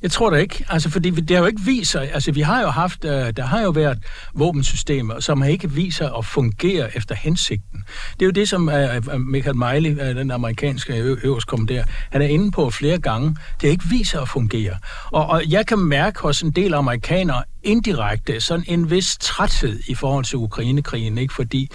Jeg 0.03 0.11
tror 0.11 0.31
det 0.31 0.41
ikke, 0.41 0.65
altså 0.69 0.91
fordi 0.91 1.11
det 1.11 1.31
har 1.31 1.39
jo 1.39 1.47
ikke 1.47 1.61
vist 1.61 1.91
sig, 1.91 2.15
altså 2.15 2.33
vi 2.33 2.41
har 2.41 2.61
jo 2.61 2.69
haft, 2.69 3.05
øh, 3.05 3.33
der 3.37 3.43
har 3.43 3.63
jo 3.63 3.71
været 3.71 3.99
våbensystemer, 4.35 5.21
som 5.21 5.41
har 5.41 5.49
ikke 5.49 5.71
vist 5.71 5.97
sig 5.97 6.11
at 6.19 6.25
fungere 6.25 6.97
efter 6.97 7.15
hensigten. 7.15 7.85
Det 8.15 8.23
er 8.23 8.27
jo 8.27 8.31
det, 8.31 8.49
som 8.49 8.69
øh, 8.69 8.97
øh, 8.97 9.21
Michael 9.21 9.57
Miley, 9.57 10.17
den 10.17 10.31
amerikanske 10.31 10.93
øverstkommanderer, 11.23 11.85
han 12.11 12.23
er 12.23 12.27
inde 12.27 12.51
på 12.51 12.71
flere 12.71 12.99
gange. 12.99 13.29
Det 13.29 13.63
har 13.63 13.69
ikke 13.69 13.89
vist 13.91 14.11
sig 14.11 14.21
at 14.21 14.29
fungere. 14.29 14.77
Og, 15.11 15.27
og 15.27 15.43
jeg 15.51 15.67
kan 15.67 15.79
mærke 15.79 16.21
hos 16.21 16.43
en 16.43 16.51
del 16.51 16.75
amerikanere 16.75 17.43
indirekte 17.63 18.41
sådan 18.41 18.65
en 18.69 18.91
vis 18.91 19.17
træthed 19.21 19.81
i 19.87 19.95
forhold 19.95 20.25
til 20.25 20.39
Ukrainekrigen, 20.39 21.19
ikke? 21.19 21.35
fordi 21.35 21.71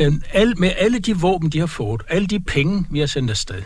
øh, 0.00 0.12
al, 0.32 0.54
med 0.58 0.72
alle 0.78 0.98
de 0.98 1.16
våben, 1.16 1.50
de 1.50 1.58
har 1.58 1.66
fået, 1.66 2.02
alle 2.08 2.26
de 2.26 2.40
penge, 2.40 2.86
vi 2.90 2.98
har 2.98 3.06
sendt 3.06 3.30
afsted, 3.30 3.62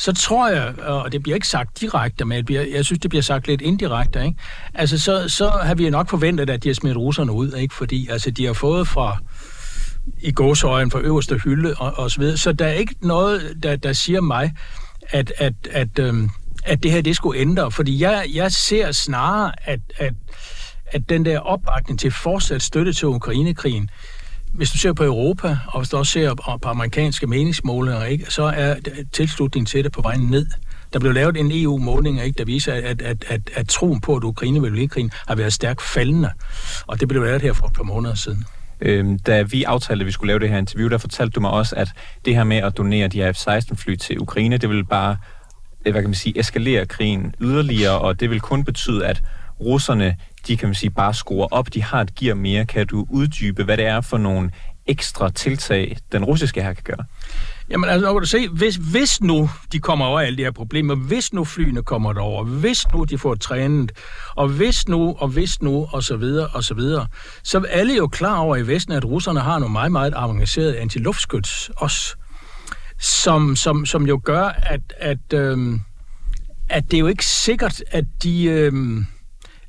så 0.00 0.12
tror 0.12 0.48
jeg, 0.48 0.78
og 0.78 1.12
det 1.12 1.22
bliver 1.22 1.34
ikke 1.34 1.48
sagt 1.48 1.80
direkte, 1.80 2.24
men 2.24 2.46
jeg 2.50 2.84
synes, 2.84 3.00
det 3.00 3.08
bliver 3.10 3.22
sagt 3.22 3.46
lidt 3.46 3.60
indirekte, 3.60 4.24
ikke? 4.24 4.38
Altså, 4.74 4.98
så, 4.98 5.28
så 5.28 5.48
har 5.48 5.74
vi 5.74 5.90
nok 5.90 6.10
forventet, 6.10 6.50
at 6.50 6.62
de 6.62 6.68
har 6.68 6.74
smidt 6.74 6.96
russerne 6.96 7.32
ud, 7.32 7.52
ikke? 7.52 7.74
Fordi 7.74 8.08
altså, 8.08 8.30
de 8.30 8.46
har 8.46 8.52
fået 8.52 8.88
fra 8.88 9.16
i 10.20 10.32
gåsøjen 10.32 10.90
fra 10.90 11.00
øverste 11.00 11.38
hylde 11.38 11.74
og, 11.78 11.98
og 11.98 12.10
så 12.10 12.20
videre. 12.20 12.36
Så 12.36 12.52
der 12.52 12.66
er 12.66 12.72
ikke 12.72 12.94
noget, 13.00 13.56
der, 13.62 13.76
der 13.76 13.92
siger 13.92 14.20
mig, 14.20 14.52
at, 15.08 15.32
at, 15.36 15.54
at, 15.70 15.98
øhm, 15.98 16.30
at 16.64 16.82
det 16.82 16.92
her, 16.92 17.02
det 17.02 17.16
skulle 17.16 17.40
ændre. 17.40 17.70
Fordi 17.70 18.02
jeg, 18.02 18.26
jeg 18.34 18.52
ser 18.52 18.92
snarere, 18.92 19.52
at, 19.64 19.80
at, 19.96 20.14
at 20.86 21.08
den 21.08 21.24
der 21.24 21.38
opbakning 21.38 22.00
til 22.00 22.10
fortsat 22.10 22.62
støtte 22.62 22.92
til 22.92 23.08
Ukrainekrigen, 23.08 23.90
hvis 24.52 24.70
du 24.70 24.78
ser 24.78 24.92
på 24.92 25.04
Europa, 25.04 25.56
og 25.66 25.80
hvis 25.80 25.88
du 25.88 25.96
også 25.96 26.12
ser 26.12 26.34
på 26.34 26.68
amerikanske 26.68 27.26
meningsmålinger, 27.26 28.04
ikke, 28.04 28.24
så 28.28 28.42
er 28.42 28.74
tilslutningen 29.12 29.66
til 29.66 29.84
det 29.84 29.92
på 29.92 30.02
vej 30.02 30.16
ned. 30.16 30.46
Der 30.92 30.98
blev 30.98 31.12
lavet 31.12 31.36
en 31.36 31.50
EU-måling, 31.54 32.24
ikke, 32.24 32.38
der 32.38 32.44
viser, 32.44 32.74
at, 32.74 33.02
at, 33.02 33.24
at, 33.28 33.40
at 33.54 33.68
troen 33.68 34.00
på, 34.00 34.16
at 34.16 34.24
Ukraine 34.24 34.62
vil 34.62 34.88
krigen, 34.88 35.10
har 35.28 35.34
været 35.34 35.52
stærkt 35.52 35.82
faldende. 35.82 36.30
Og 36.86 37.00
det 37.00 37.08
blev 37.08 37.22
lavet 37.22 37.42
her 37.42 37.52
for 37.52 37.66
et 37.66 37.72
par 37.72 37.82
måneder 37.82 38.14
siden. 38.14 38.44
Øhm, 38.80 39.18
da 39.18 39.42
vi 39.42 39.62
aftalte, 39.64 40.02
at 40.02 40.06
vi 40.06 40.12
skulle 40.12 40.28
lave 40.28 40.38
det 40.38 40.48
her 40.48 40.58
interview, 40.58 40.88
der 40.88 40.98
fortalte 40.98 41.30
du 41.30 41.40
mig 41.40 41.50
også, 41.50 41.76
at 41.76 41.88
det 42.24 42.34
her 42.34 42.44
med 42.44 42.56
at 42.56 42.76
donere 42.76 43.08
de 43.08 43.18
her 43.18 43.32
F-16-fly 43.32 43.96
til 43.96 44.20
Ukraine, 44.20 44.56
det 44.56 44.68
vil 44.68 44.84
bare 44.84 45.16
øh, 45.86 45.92
hvad 45.92 46.02
kan 46.02 46.10
man 46.10 46.14
sige, 46.14 46.38
eskalere 46.38 46.86
krigen 46.86 47.34
yderligere, 47.40 47.98
og 47.98 48.20
det 48.20 48.30
vil 48.30 48.40
kun 48.40 48.64
betyde, 48.64 49.06
at 49.06 49.22
russerne 49.60 50.16
de 50.46 50.56
kan 50.56 50.68
man 50.68 50.74
sige 50.74 50.90
bare 50.90 51.14
score 51.14 51.48
op, 51.50 51.74
de 51.74 51.82
har 51.82 52.00
et 52.00 52.14
gear 52.14 52.34
mere. 52.34 52.66
Kan 52.66 52.86
du 52.86 53.06
uddybe, 53.10 53.64
hvad 53.64 53.76
det 53.76 53.86
er 53.86 54.00
for 54.00 54.18
nogle 54.18 54.50
ekstra 54.86 55.30
tiltag, 55.30 55.96
den 56.12 56.24
russiske 56.24 56.62
her 56.62 56.72
kan 56.72 56.84
gøre? 56.84 57.04
Jamen 57.70 57.90
altså, 57.90 58.06
nu 58.06 58.12
kan 58.12 58.20
du 58.20 58.26
se, 58.26 58.48
hvis, 58.48 58.76
hvis 58.76 59.20
nu 59.20 59.50
de 59.72 59.78
kommer 59.78 60.06
over 60.06 60.20
alle 60.20 60.36
de 60.36 60.42
her 60.42 60.50
problemer, 60.50 60.94
hvis 60.94 61.32
nu 61.32 61.44
flyene 61.44 61.82
kommer 61.82 62.12
derover, 62.12 62.44
hvis 62.44 62.86
nu 62.94 63.04
de 63.04 63.18
får 63.18 63.34
trænet, 63.34 63.92
og 64.36 64.48
hvis 64.48 64.88
nu, 64.88 65.16
og 65.18 65.28
hvis 65.28 65.62
nu, 65.62 65.88
og 65.92 66.02
så 66.02 66.16
videre, 66.16 66.46
og 66.46 66.64
så 66.64 66.74
videre, 66.74 67.06
så 67.44 67.58
er 67.58 67.62
alle 67.68 67.94
jo 67.94 68.06
klar 68.06 68.38
over 68.38 68.56
i 68.56 68.66
Vesten, 68.66 68.92
at 68.92 69.04
russerne 69.04 69.40
har 69.40 69.58
nogle 69.58 69.72
meget, 69.72 69.92
meget 69.92 70.12
avancerede 70.16 70.78
antiluftskyts 70.78 71.70
også, 71.76 72.16
som, 73.00 73.56
som, 73.56 73.86
som 73.86 74.06
jo 74.06 74.20
gør, 74.24 74.44
at, 74.44 74.80
at, 74.98 75.32
øhm, 75.34 75.80
at 76.68 76.84
det 76.90 76.94
er 76.96 77.00
jo 77.00 77.06
ikke 77.06 77.26
sikkert, 77.26 77.82
at 77.90 78.04
de... 78.22 78.44
Øhm, 78.44 79.06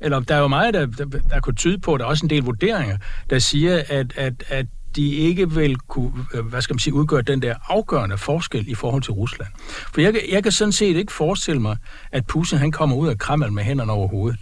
eller 0.01 0.19
der 0.19 0.35
er 0.35 0.39
jo 0.39 0.47
meget, 0.47 0.73
der, 0.73 0.85
der, 0.85 1.05
der 1.05 1.39
kunne 1.39 1.55
tyde 1.55 1.77
på, 1.77 1.97
der 1.97 2.03
er 2.03 2.07
også 2.07 2.25
en 2.25 2.29
del 2.29 2.43
vurderinger, 2.43 2.97
der 3.29 3.39
siger, 3.39 3.83
at, 3.89 4.13
at, 4.17 4.33
at 4.47 4.65
de 4.95 5.09
ikke 5.09 5.51
vil 5.51 5.77
kunne, 5.77 6.11
øh, 6.33 6.45
hvad 6.45 6.61
skal 6.61 6.73
man 6.73 6.79
sige, 6.79 6.93
udgøre 6.93 7.21
den 7.21 7.41
der 7.41 7.55
afgørende 7.67 8.17
forskel 8.17 8.69
i 8.69 8.75
forhold 8.75 9.01
til 9.01 9.11
Rusland. 9.11 9.49
For 9.93 10.01
jeg, 10.01 10.21
jeg 10.31 10.43
kan 10.43 10.51
sådan 10.51 10.71
set 10.71 10.95
ikke 10.95 11.13
forestille 11.13 11.61
mig, 11.61 11.77
at 12.11 12.25
Putin 12.27 12.57
han 12.57 12.71
kommer 12.71 12.95
ud 12.95 13.07
af 13.07 13.17
Kreml 13.17 13.51
med 13.51 13.63
hænderne 13.63 13.91
over 13.91 14.07
hovedet. 14.07 14.39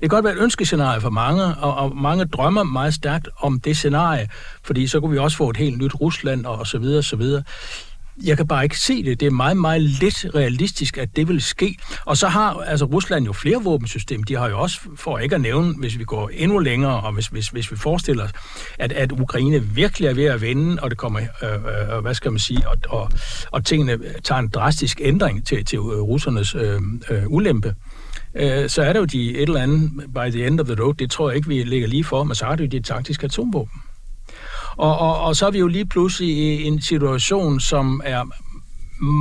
kan 0.00 0.08
godt 0.08 0.24
være 0.24 0.34
et 0.34 0.42
ønskescenarie 0.42 1.00
for 1.00 1.10
mange, 1.10 1.44
og, 1.44 1.76
og 1.76 1.96
mange 1.96 2.24
drømmer 2.24 2.62
meget 2.62 2.94
stærkt 2.94 3.28
om 3.40 3.60
det 3.60 3.76
scenarie, 3.76 4.28
fordi 4.64 4.86
så 4.86 5.00
kunne 5.00 5.12
vi 5.12 5.18
også 5.18 5.36
få 5.36 5.50
et 5.50 5.56
helt 5.56 5.78
nyt 5.78 6.00
Rusland 6.00 6.46
og, 6.46 6.58
og 6.58 6.66
så 6.66 6.78
videre, 6.78 6.98
og 6.98 7.04
så 7.04 7.16
videre. 7.16 7.42
Jeg 8.24 8.36
kan 8.36 8.46
bare 8.46 8.64
ikke 8.64 8.78
se 8.78 9.04
det. 9.04 9.20
Det 9.20 9.26
er 9.26 9.30
meget, 9.30 9.56
meget 9.56 9.82
lidt 9.82 10.26
realistisk, 10.34 10.98
at 10.98 11.16
det 11.16 11.28
vil 11.28 11.40
ske. 11.42 11.76
Og 12.04 12.16
så 12.16 12.28
har 12.28 12.54
altså 12.54 12.84
Rusland 12.84 13.24
jo 13.26 13.32
flere 13.32 13.62
våbensystemer. 13.64 14.24
De 14.24 14.34
har 14.34 14.48
jo 14.48 14.60
også, 14.60 14.80
for 14.96 15.18
ikke 15.18 15.34
at 15.34 15.40
nævne, 15.40 15.74
hvis 15.78 15.98
vi 15.98 16.04
går 16.04 16.30
endnu 16.32 16.58
længere, 16.58 17.00
og 17.00 17.12
hvis, 17.12 17.26
hvis, 17.26 17.48
hvis 17.48 17.70
vi 17.72 17.76
forestiller 17.76 18.24
os, 18.24 18.30
at, 18.78 18.92
at 18.92 19.12
Ukraine 19.12 19.62
virkelig 19.62 20.08
er 20.08 20.14
ved 20.14 20.24
at 20.24 20.40
vende, 20.40 20.82
og 20.82 20.90
det 20.90 20.98
kommer, 20.98 21.20
øh, 21.42 21.94
øh, 21.96 22.02
hvad 22.02 22.14
skal 22.14 22.32
man 22.32 22.38
sige, 22.38 22.68
og, 22.68 22.76
og, 22.88 23.10
og 23.50 23.64
tingene 23.64 23.98
tager 24.24 24.38
en 24.38 24.48
drastisk 24.48 25.00
ændring 25.02 25.46
til, 25.46 25.64
til 25.64 25.76
øh, 25.76 25.82
russernes 25.82 26.54
øh, 26.54 26.80
øh, 27.10 27.22
ulempe, 27.26 27.74
øh, 28.34 28.68
så 28.68 28.82
er 28.82 28.92
det 28.92 29.00
jo 29.00 29.04
de 29.04 29.30
et 29.30 29.42
eller 29.42 29.62
andet 29.62 29.90
by 30.14 30.30
the 30.30 30.46
end 30.46 30.60
of 30.60 30.66
the 30.66 30.82
road. 30.82 30.94
Det 30.94 31.10
tror 31.10 31.28
jeg 31.30 31.36
ikke, 31.36 31.48
vi 31.48 31.62
ligger 31.62 31.88
lige 31.88 32.04
for, 32.04 32.24
men 32.24 32.34
så 32.34 32.44
har 32.44 32.56
det 32.56 32.64
jo 32.64 32.68
de 32.68 32.80
taktiske 32.80 33.24
atomvåben. 33.24 33.80
Og, 34.76 34.98
og, 34.98 35.20
og 35.20 35.36
så 35.36 35.46
er 35.46 35.50
vi 35.50 35.58
jo 35.58 35.66
lige 35.66 35.86
pludselig 35.86 36.36
i 36.36 36.64
en 36.64 36.80
situation, 36.80 37.60
som 37.60 38.00
er 38.04 38.24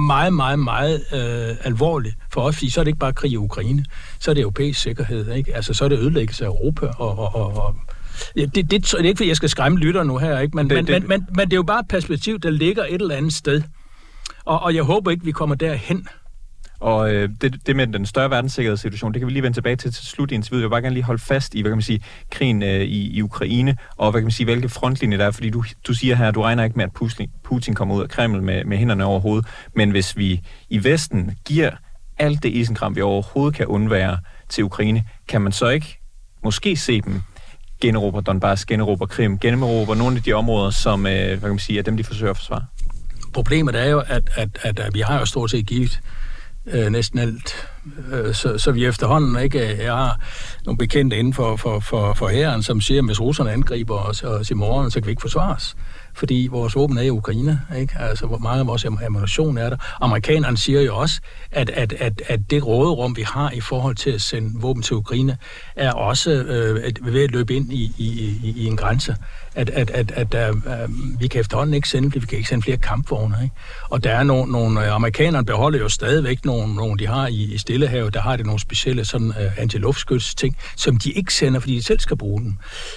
meget, 0.07 0.33
meget, 0.33 0.59
meget 0.59 1.03
øh, 1.13 1.55
alvorlig 1.63 2.13
for 2.33 2.41
os, 2.41 2.55
fordi 2.55 2.69
så 2.69 2.79
er 2.79 2.83
det 2.83 2.89
ikke 2.89 2.99
bare 2.99 3.13
krig 3.13 3.31
i 3.31 3.37
Ukraine, 3.37 3.85
så 4.19 4.31
er 4.31 4.35
det 4.35 4.41
europæisk 4.41 4.81
sikkerhed, 4.81 5.33
ikke? 5.33 5.55
Altså, 5.55 5.73
så 5.73 5.85
er 5.85 5.89
det 5.89 5.99
ødelæggelse 5.99 6.45
af 6.45 6.49
Europa, 6.49 6.85
og, 6.85 7.19
og, 7.19 7.35
og, 7.35 7.65
og 7.65 7.75
det, 8.35 8.55
det, 8.55 8.71
det, 8.71 8.93
er 8.93 8.97
ikke, 8.97 9.17
fordi 9.17 9.27
jeg 9.27 9.35
skal 9.35 9.49
skræmme 9.49 9.77
lytter 9.77 10.03
nu 10.03 10.17
her, 10.17 10.39
ikke? 10.39 10.57
Men, 10.57 10.69
det, 10.69 10.75
men, 10.75 10.87
det, 10.87 11.01
men, 11.01 11.09
men, 11.09 11.27
men 11.35 11.45
det 11.45 11.53
er 11.53 11.57
jo 11.57 11.63
bare 11.63 11.79
et 11.79 11.87
perspektiv, 11.89 12.39
der 12.39 12.49
ligger 12.49 12.83
et 12.83 13.01
eller 13.01 13.15
andet 13.15 13.33
sted. 13.33 13.61
Og, 14.45 14.59
og 14.59 14.75
jeg 14.75 14.83
håber 14.83 15.11
ikke, 15.11 15.25
vi 15.25 15.31
kommer 15.31 15.55
derhen. 15.55 16.07
Og 16.85 17.13
øh, 17.13 17.29
det, 17.41 17.67
det 17.67 17.75
med 17.75 17.87
den 17.87 18.05
større 18.05 18.29
verdenssikkerhedssituation, 18.29 19.13
det 19.13 19.19
kan 19.19 19.27
vi 19.27 19.33
lige 19.33 19.43
vende 19.43 19.57
tilbage 19.57 19.75
til 19.75 19.93
til 19.93 20.05
slut 20.05 20.31
i 20.31 20.35
interviewet. 20.35 20.61
Jeg 20.61 20.65
vil 20.65 20.71
bare 20.71 20.81
gerne 20.81 20.93
lige 20.93 21.03
holde 21.03 21.21
fast 21.21 21.55
i, 21.55 21.61
hvad 21.61 21.71
kan 21.71 21.77
man 21.77 21.81
sige, 21.81 22.03
krigen 22.31 22.63
øh, 22.63 22.81
i, 22.81 23.17
i 23.17 23.21
Ukraine, 23.21 23.77
og 23.97 24.11
hvad 24.11 24.21
kan 24.21 24.25
man 24.25 24.31
sige, 24.31 24.45
hvilke 24.45 24.69
frontlinjer 24.69 25.17
der 25.17 25.25
er, 25.25 25.31
fordi 25.31 25.49
du, 25.49 25.63
du 25.87 25.93
siger 25.93 26.15
her, 26.15 26.27
at 26.27 26.35
du 26.35 26.41
regner 26.41 26.63
ikke 26.63 26.75
med, 26.75 26.83
at 26.83 26.91
Putin, 26.91 27.29
Putin 27.43 27.73
kommer 27.73 27.95
ud 27.95 28.03
af 28.03 28.09
Kreml 28.09 28.43
med, 28.43 28.65
med 28.65 28.77
hænderne 28.77 29.05
over 29.05 29.19
hovedet, 29.19 29.45
men 29.75 29.91
hvis 29.91 30.17
vi 30.17 30.41
i 30.69 30.83
Vesten 30.83 31.31
giver 31.45 31.71
alt 32.17 32.43
det 32.43 32.49
isenkram, 32.49 32.95
vi 32.95 33.01
overhovedet 33.01 33.57
kan 33.57 33.65
undvære 33.65 34.17
til 34.49 34.63
Ukraine, 34.63 35.03
kan 35.27 35.41
man 35.41 35.51
så 35.51 35.69
ikke 35.69 35.99
måske 36.43 36.77
se 36.77 37.01
dem 37.01 37.21
generobre 37.81 38.21
Donbass, 38.21 38.65
generobre 38.65 39.07
Krim, 39.07 39.39
generobre 39.39 39.95
nogle 39.95 40.17
af 40.17 40.23
de 40.23 40.33
områder, 40.33 40.69
som 40.69 41.05
øh, 41.05 41.13
hvad 41.13 41.39
kan 41.39 41.49
man 41.49 41.59
sige, 41.59 41.79
er 41.79 41.83
dem, 41.83 41.97
de 41.97 42.03
forsøger 42.03 42.31
at 42.31 42.37
forsvare? 42.37 42.65
Problemet 43.33 43.75
er 43.75 43.89
jo, 43.89 43.99
at, 43.99 44.29
at, 44.35 44.49
at, 44.61 44.79
at 44.79 44.93
vi 44.93 44.99
har 44.99 45.19
jo 45.19 45.25
stort 45.25 45.51
set 45.51 45.67
givet 45.67 46.01
øh, 46.67 46.89
næsten 46.89 47.19
alt. 47.19 47.67
Øh, 48.11 48.33
så, 48.33 48.57
så 48.57 48.71
vi 48.71 48.85
efterhånden 48.85 49.43
ikke 49.43 49.73
øh, 49.73 49.79
jeg 49.79 49.93
har 49.93 50.19
nogle 50.65 50.77
bekendte 50.77 51.17
inden 51.17 51.33
for, 51.33 51.55
for, 51.55 51.79
for, 51.79 52.13
for 52.13 52.27
herren, 52.27 52.63
som 52.63 52.81
siger, 52.81 53.01
at 53.01 53.05
hvis 53.05 53.21
russerne 53.21 53.51
angriber 53.51 53.95
os, 53.95 54.23
os 54.23 54.51
i 54.51 54.53
morgen, 54.53 54.91
så 54.91 54.99
kan 54.99 55.05
vi 55.05 55.11
ikke 55.11 55.21
forsvares 55.21 55.75
fordi 56.15 56.47
vores 56.51 56.75
våben 56.75 56.97
er 56.97 57.01
i 57.01 57.09
Ukraine, 57.09 57.61
ikke? 57.77 57.93
Altså, 57.99 58.25
hvor 58.25 58.37
meget 58.37 58.59
af 58.59 58.67
vores 58.67 58.85
ammunition 58.85 59.57
er 59.57 59.69
der. 59.69 59.77
Amerikanerne 60.01 60.57
siger 60.57 60.81
jo 60.81 60.97
også, 60.97 61.21
at, 61.51 61.69
at, 61.69 61.93
at, 61.93 62.21
at 62.27 62.39
det 62.49 62.67
råderum, 62.67 63.17
vi 63.17 63.21
har 63.21 63.51
i 63.51 63.59
forhold 63.59 63.95
til 63.95 64.09
at 64.09 64.21
sende 64.21 64.61
våben 64.61 64.83
til 64.83 64.95
Ukraine, 64.95 65.37
er 65.75 65.91
også 65.91 66.31
øh, 66.31 66.75
ved 67.13 67.23
at 67.23 67.31
løbe 67.31 67.55
ind 67.55 67.73
i, 67.73 67.91
i, 67.97 68.37
i, 68.43 68.53
i 68.55 68.65
en 68.65 68.77
grænse. 68.77 69.15
At, 69.55 69.69
at, 69.69 69.91
at, 69.91 70.11
at 70.11 70.35
at 70.35 70.89
vi 71.19 71.27
kan 71.27 71.41
efterhånden 71.41 71.73
ikke 71.73 71.89
sende, 71.89 72.13
vi 72.13 72.19
kan 72.19 72.37
ikke 72.37 72.49
sende 72.49 72.63
flere 72.63 72.77
kampvogne. 72.77 73.35
Ikke? 73.43 73.55
Og 73.89 74.03
der 74.03 74.11
er 74.11 74.23
nogle, 74.23 74.51
nogle 74.51 74.87
amerikanerne 74.87 75.45
beholder 75.45 75.79
jo 75.79 75.89
stadigvæk 75.89 76.45
nogle, 76.45 76.75
nogle 76.75 76.99
de 76.99 77.07
har 77.07 77.27
i, 77.27 77.53
i 77.53 77.57
Stillehavet, 77.75 78.13
der 78.13 78.21
har 78.21 78.35
det 78.35 78.45
nogle 78.45 78.59
specielle 78.59 79.05
sådan 79.05 79.33
øh, 79.41 79.57
antiluftskyts 79.57 80.35
ting, 80.35 80.57
som 80.77 80.97
de 80.97 81.11
ikke 81.11 81.33
sender, 81.33 81.59
fordi 81.59 81.75
de 81.75 81.83
selv 81.83 81.99
skal 81.99 82.17
bruge 82.17 82.41
dem. 82.41 82.53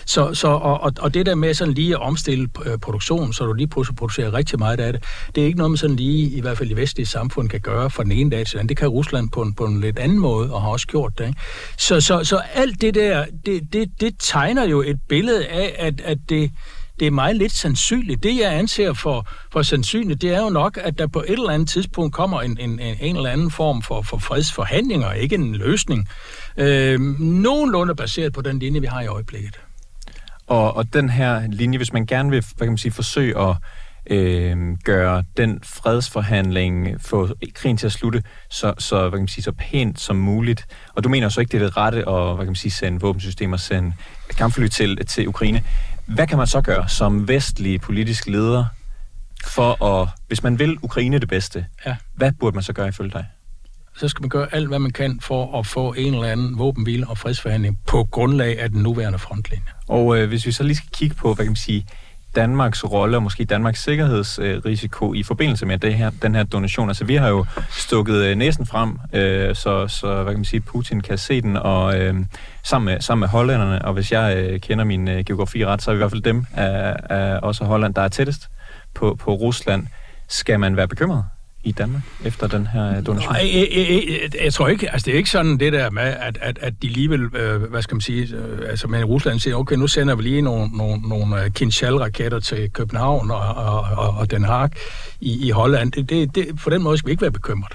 Så, 0.06 0.34
så, 0.34 0.48
og, 0.48 0.80
og, 0.80 0.92
og 1.00 1.14
det 1.14 1.26
der 1.26 1.34
med 1.34 1.54
sådan 1.54 1.74
lige 1.74 1.94
at 1.94 2.00
omstille 2.00 2.48
øh, 2.66 2.78
produktion, 2.78 3.32
så 3.32 3.44
du 3.44 3.52
lige 3.52 3.66
pludselig 3.66 3.96
producerer 3.96 4.34
rigtig 4.34 4.58
meget 4.58 4.80
af 4.80 4.92
det, 4.92 5.04
det 5.34 5.40
er 5.40 5.46
ikke 5.46 5.58
noget, 5.58 5.70
man 5.70 5.76
sådan 5.76 5.96
lige, 5.96 6.30
i 6.30 6.40
hvert 6.40 6.58
fald 6.58 6.70
i 6.70 6.74
vestlige 6.74 7.06
samfund, 7.06 7.48
kan 7.48 7.60
gøre 7.60 7.90
fra 7.90 8.02
den 8.02 8.12
ene 8.12 8.30
dag 8.30 8.46
til 8.46 8.52
den 8.52 8.58
anden. 8.58 8.68
Det 8.68 8.76
kan 8.76 8.88
Rusland 8.88 9.30
på 9.30 9.42
en, 9.42 9.54
på 9.54 9.64
en 9.64 9.80
lidt 9.80 9.98
anden 9.98 10.18
måde, 10.18 10.52
og 10.52 10.62
har 10.62 10.68
også 10.68 10.86
gjort 10.86 11.18
det. 11.18 11.26
Ikke? 11.26 11.40
Så, 11.78 12.00
så, 12.00 12.24
så 12.24 12.40
alt 12.54 12.80
det 12.80 12.94
der, 12.94 13.24
det, 13.46 13.72
det, 13.72 13.88
det 14.00 14.14
tegner 14.18 14.64
jo 14.64 14.82
et 14.82 14.96
billede 15.08 15.46
af, 15.46 15.74
at, 15.78 16.00
at 16.00 16.18
det, 16.28 16.50
det 17.00 17.06
er 17.06 17.10
meget 17.10 17.36
lidt 17.36 17.52
sandsynligt. 17.52 18.22
Det, 18.22 18.38
jeg 18.38 18.54
anser 18.54 18.92
for, 18.92 19.28
for 19.52 19.62
sandsynligt, 19.62 20.22
det 20.22 20.34
er 20.34 20.42
jo 20.42 20.48
nok, 20.48 20.78
at 20.82 20.98
der 20.98 21.06
på 21.06 21.20
et 21.20 21.32
eller 21.32 21.50
andet 21.50 21.68
tidspunkt 21.68 22.14
kommer 22.14 22.40
en, 22.40 22.58
en, 22.60 22.80
en 22.80 23.16
eller 23.16 23.30
anden 23.30 23.50
form 23.50 23.82
for, 23.82 24.02
for 24.02 24.18
fredsforhandlinger, 24.18 25.12
ikke 25.12 25.34
en 25.34 25.54
løsning. 25.54 26.08
Øh, 26.56 27.00
nogenlunde 27.20 27.94
baseret 27.94 28.32
på 28.32 28.42
den 28.42 28.58
linje, 28.58 28.80
vi 28.80 28.86
har 28.86 29.00
i 29.00 29.06
øjeblikket. 29.06 29.60
Og, 30.46 30.76
og 30.76 30.92
den 30.92 31.10
her 31.10 31.46
linje, 31.48 31.76
hvis 31.76 31.92
man 31.92 32.06
gerne 32.06 32.30
vil 32.30 32.44
hvad 32.56 32.66
kan 32.66 32.72
man 32.72 32.78
sige, 32.78 32.92
forsøge 32.92 33.38
at 33.38 33.56
øh, 34.10 34.56
gøre 34.84 35.24
den 35.36 35.60
fredsforhandling, 35.62 37.00
få 37.00 37.28
krigen 37.54 37.76
til 37.76 37.86
at 37.86 37.92
slutte 37.92 38.22
så, 38.50 38.74
så, 38.78 39.00
hvad 39.00 39.10
kan 39.10 39.18
man 39.18 39.28
sige, 39.28 39.44
så 39.44 39.52
pænt 39.52 40.00
som 40.00 40.16
muligt. 40.16 40.66
Og 40.94 41.04
du 41.04 41.08
mener 41.08 41.28
så 41.28 41.40
ikke, 41.40 41.52
det 41.52 41.62
er 41.62 41.66
det 41.66 41.76
rette 41.76 41.98
at 41.98 42.34
hvad 42.34 42.44
kan 42.44 42.46
man 42.46 42.56
sige, 42.56 42.72
sende 42.72 43.00
våbensystemer, 43.00 43.56
sende 43.56 43.92
kampfly 44.36 44.66
til, 44.66 45.06
til 45.06 45.28
Ukraine. 45.28 45.62
Hvad 46.14 46.26
kan 46.26 46.38
man 46.38 46.46
så 46.46 46.60
gøre 46.60 46.88
som 46.88 47.28
vestlig 47.28 47.80
politisk 47.80 48.26
leder 48.26 48.64
for 49.46 49.84
at, 49.84 50.08
hvis 50.28 50.42
man 50.42 50.58
vil 50.58 50.78
Ukraine 50.82 51.18
det 51.18 51.28
bedste, 51.28 51.66
ja. 51.86 51.96
hvad 52.14 52.32
burde 52.40 52.54
man 52.54 52.62
så 52.62 52.72
gøre 52.72 52.88
ifølge 52.88 53.10
dig? 53.10 53.26
så 53.98 54.08
skal 54.08 54.22
man 54.22 54.28
gøre 54.28 54.54
alt, 54.54 54.68
hvad 54.68 54.78
man 54.78 54.90
kan 54.90 55.20
for 55.20 55.58
at 55.58 55.66
få 55.66 55.92
en 55.92 56.14
eller 56.14 56.26
anden 56.26 56.58
våbenhvile 56.58 57.08
og 57.08 57.18
fredsforhandling 57.18 57.78
på 57.86 58.04
grundlag 58.04 58.60
af 58.60 58.70
den 58.70 58.82
nuværende 58.82 59.18
frontlinje. 59.18 59.66
Og 59.88 60.18
øh, 60.18 60.28
hvis 60.28 60.46
vi 60.46 60.52
så 60.52 60.62
lige 60.62 60.76
skal 60.76 60.90
kigge 60.92 61.16
på, 61.16 61.34
hvad 61.34 61.44
kan 61.44 61.50
man 61.50 61.56
sige, 61.56 61.86
Danmarks 62.36 62.84
rolle 62.84 63.16
og 63.16 63.22
måske 63.22 63.44
Danmarks 63.44 63.82
sikkerhedsrisiko 63.82 65.14
i 65.14 65.22
forbindelse 65.22 65.66
med 65.66 65.78
det 65.78 65.94
her, 65.94 66.10
den 66.22 66.34
her 66.34 66.42
donation. 66.42 66.88
Altså 66.88 67.04
vi 67.04 67.16
har 67.16 67.28
jo 67.28 67.46
stukket 67.70 68.14
øh, 68.14 68.36
næsen 68.36 68.66
frem, 68.66 68.98
øh, 69.12 69.54
så, 69.54 69.88
så 69.88 70.14
hvad 70.14 70.32
kan 70.32 70.38
man 70.38 70.44
sige, 70.44 70.60
Putin 70.60 71.00
kan 71.00 71.18
se 71.18 71.40
den, 71.40 71.56
og 71.56 72.00
øh, 72.00 72.14
sammen, 72.64 72.92
med, 72.92 73.00
sammen 73.00 73.20
med 73.20 73.28
hollænderne, 73.28 73.84
og 73.84 73.92
hvis 73.92 74.12
jeg 74.12 74.36
øh, 74.36 74.60
kender 74.60 74.84
min 74.84 75.08
øh, 75.08 75.24
geografi 75.24 75.66
ret, 75.66 75.82
så 75.82 75.90
er 75.90 75.94
vi 75.94 75.96
i 75.96 76.00
hvert 76.00 76.10
fald 76.10 76.22
dem 76.22 76.46
af, 76.54 76.96
af 77.10 77.38
også 77.42 77.64
Holland, 77.64 77.94
der 77.94 78.02
er 78.02 78.08
tættest 78.08 78.48
på, 78.94 79.16
på 79.20 79.32
Rusland. 79.34 79.86
Skal 80.28 80.60
man 80.60 80.76
være 80.76 80.88
bekymret? 80.88 81.24
I 81.64 81.72
Danmark 81.72 82.02
efter 82.24 82.46
den 82.46 82.66
her 82.66 82.96
øh, 82.96 83.06
donation? 83.06 83.32
Nej, 83.32 83.50
jeg, 83.54 83.68
jeg, 83.76 84.04
jeg, 84.22 84.44
jeg 84.44 84.52
tror 84.52 84.68
ikke, 84.68 84.92
altså 84.92 85.04
det 85.06 85.12
er 85.12 85.18
ikke 85.18 85.30
sådan 85.30 85.58
det 85.58 85.72
der 85.72 85.90
med, 85.90 86.02
at, 86.02 86.38
at, 86.40 86.58
at 86.60 86.82
de 86.82 86.86
alligevel, 86.86 87.36
øh, 87.36 87.62
hvad 87.62 87.82
skal 87.82 87.94
man 87.94 88.00
sige, 88.00 88.36
øh, 88.36 88.70
altså 88.70 88.88
med 88.88 89.04
Rusland 89.04 89.40
siger, 89.40 89.56
okay, 89.56 89.76
nu 89.76 89.86
sender 89.86 90.14
vi 90.14 90.22
lige 90.22 90.42
nogle, 90.42 90.68
nogle, 90.76 91.08
nogle 91.08 91.44
øh, 91.44 91.50
Kinshal-raketter 91.50 92.40
til 92.40 92.70
København 92.72 93.30
og, 93.30 93.40
og, 93.40 93.80
og, 93.80 94.14
og 94.18 94.30
Den 94.30 94.44
Haag 94.44 94.70
i, 95.20 95.46
i 95.46 95.50
Holland. 95.50 95.92
Det, 95.92 96.10
det, 96.10 96.34
det, 96.34 96.48
på 96.64 96.70
den 96.70 96.82
måde 96.82 96.98
skal 96.98 97.06
vi 97.06 97.12
ikke 97.12 97.22
være 97.22 97.30
bekymret. 97.30 97.72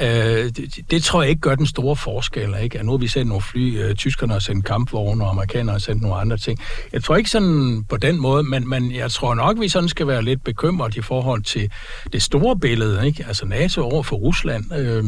Øh, 0.00 0.08
det, 0.08 0.90
det 0.90 1.02
tror 1.02 1.22
jeg 1.22 1.30
ikke 1.30 1.40
gør 1.40 1.54
den 1.54 1.66
store 1.66 1.96
forskel. 1.96 2.54
Ikke? 2.62 2.82
nu 2.82 2.90
har 2.90 2.98
vi 2.98 3.08
sendt 3.08 3.28
nogle 3.28 3.42
fly, 3.42 3.78
øh, 3.78 3.94
tyskerne 3.94 4.32
har 4.32 4.40
sendt 4.40 4.64
kampvogne, 4.64 5.24
og 5.24 5.30
amerikanerne 5.30 5.72
har 5.72 5.78
sendt 5.78 6.02
nogle 6.02 6.16
andre 6.16 6.36
ting. 6.36 6.58
Jeg 6.92 7.04
tror 7.04 7.16
ikke 7.16 7.30
sådan 7.30 7.84
på 7.88 7.96
den 7.96 8.20
måde, 8.20 8.42
men, 8.42 8.68
men 8.68 8.94
jeg 8.94 9.10
tror 9.10 9.34
nok, 9.34 9.60
vi 9.60 9.68
sådan 9.68 9.88
skal 9.88 10.06
være 10.06 10.22
lidt 10.22 10.44
bekymret 10.44 10.96
i 10.96 11.00
forhold 11.00 11.42
til 11.42 11.70
det 12.12 12.22
store 12.22 12.58
billede, 12.58 13.06
ikke? 13.06 13.24
altså 13.28 13.46
NATO 13.46 13.82
over 13.82 14.02
for 14.02 14.16
Rusland. 14.16 14.74
Øh, 14.74 15.04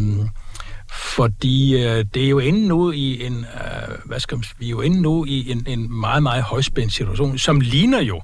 fordi 0.92 1.84
øh, 1.84 2.04
det 2.14 2.24
er 2.24 2.28
jo 2.28 2.38
inde 2.38 2.68
nu 2.68 2.90
i 2.90 3.26
en, 3.26 3.36
øh, 3.38 3.94
hvad 4.04 4.20
skal 4.20 4.36
man, 4.36 4.44
vi 4.58 4.66
er 4.66 4.70
jo 4.70 4.80
inde 4.80 5.02
nu 5.02 5.24
i 5.24 5.50
en, 5.50 5.64
en 5.66 6.00
meget, 6.00 6.22
meget 6.22 6.42
højspændt 6.42 6.92
situation, 6.92 7.38
som 7.38 7.60
ligner 7.60 8.00
jo 8.00 8.22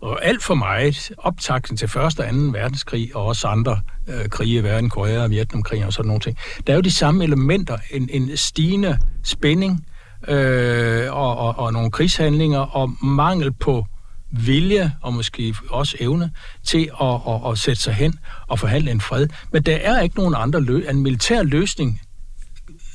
og 0.00 0.24
alt 0.24 0.44
for 0.44 0.54
meget 0.54 1.10
optakten 1.18 1.76
til 1.76 1.86
1. 1.86 1.96
og 1.96 2.12
2. 2.12 2.22
verdenskrig, 2.52 3.16
og 3.16 3.26
også 3.26 3.48
andre 3.48 3.80
øh, 4.08 4.28
krige 4.28 4.58
i 4.58 4.62
verden, 4.62 4.90
Korea 4.90 5.22
og 5.22 5.30
Vietnamkrig 5.30 5.86
og 5.86 5.92
sådan 5.92 6.06
nogle 6.06 6.20
ting. 6.20 6.38
Der 6.66 6.72
er 6.72 6.76
jo 6.76 6.82
de 6.82 6.92
samme 6.92 7.24
elementer, 7.24 7.78
en, 7.90 8.08
en 8.12 8.36
stigende 8.36 8.98
spænding 9.24 9.86
øh, 10.28 11.12
og, 11.12 11.36
og, 11.36 11.58
og 11.58 11.72
nogle 11.72 11.90
krigshandlinger 11.90 12.58
og 12.58 12.92
mangel 13.04 13.52
på 13.52 13.86
vilje 14.30 14.92
og 15.02 15.14
måske 15.14 15.54
også 15.70 15.96
evne 16.00 16.30
til 16.64 16.90
at, 17.00 17.20
at, 17.28 17.52
at 17.52 17.58
sætte 17.58 17.82
sig 17.82 17.94
hen 17.94 18.14
og 18.46 18.58
forhandle 18.58 18.90
en 18.90 19.00
fred. 19.00 19.28
Men 19.52 19.62
der 19.62 19.76
er 19.76 20.00
ikke 20.00 20.16
nogen 20.16 20.34
andre 20.36 20.60
løsning. 20.60 20.96
En 20.96 21.02
militær 21.02 21.42
løsning 21.42 22.00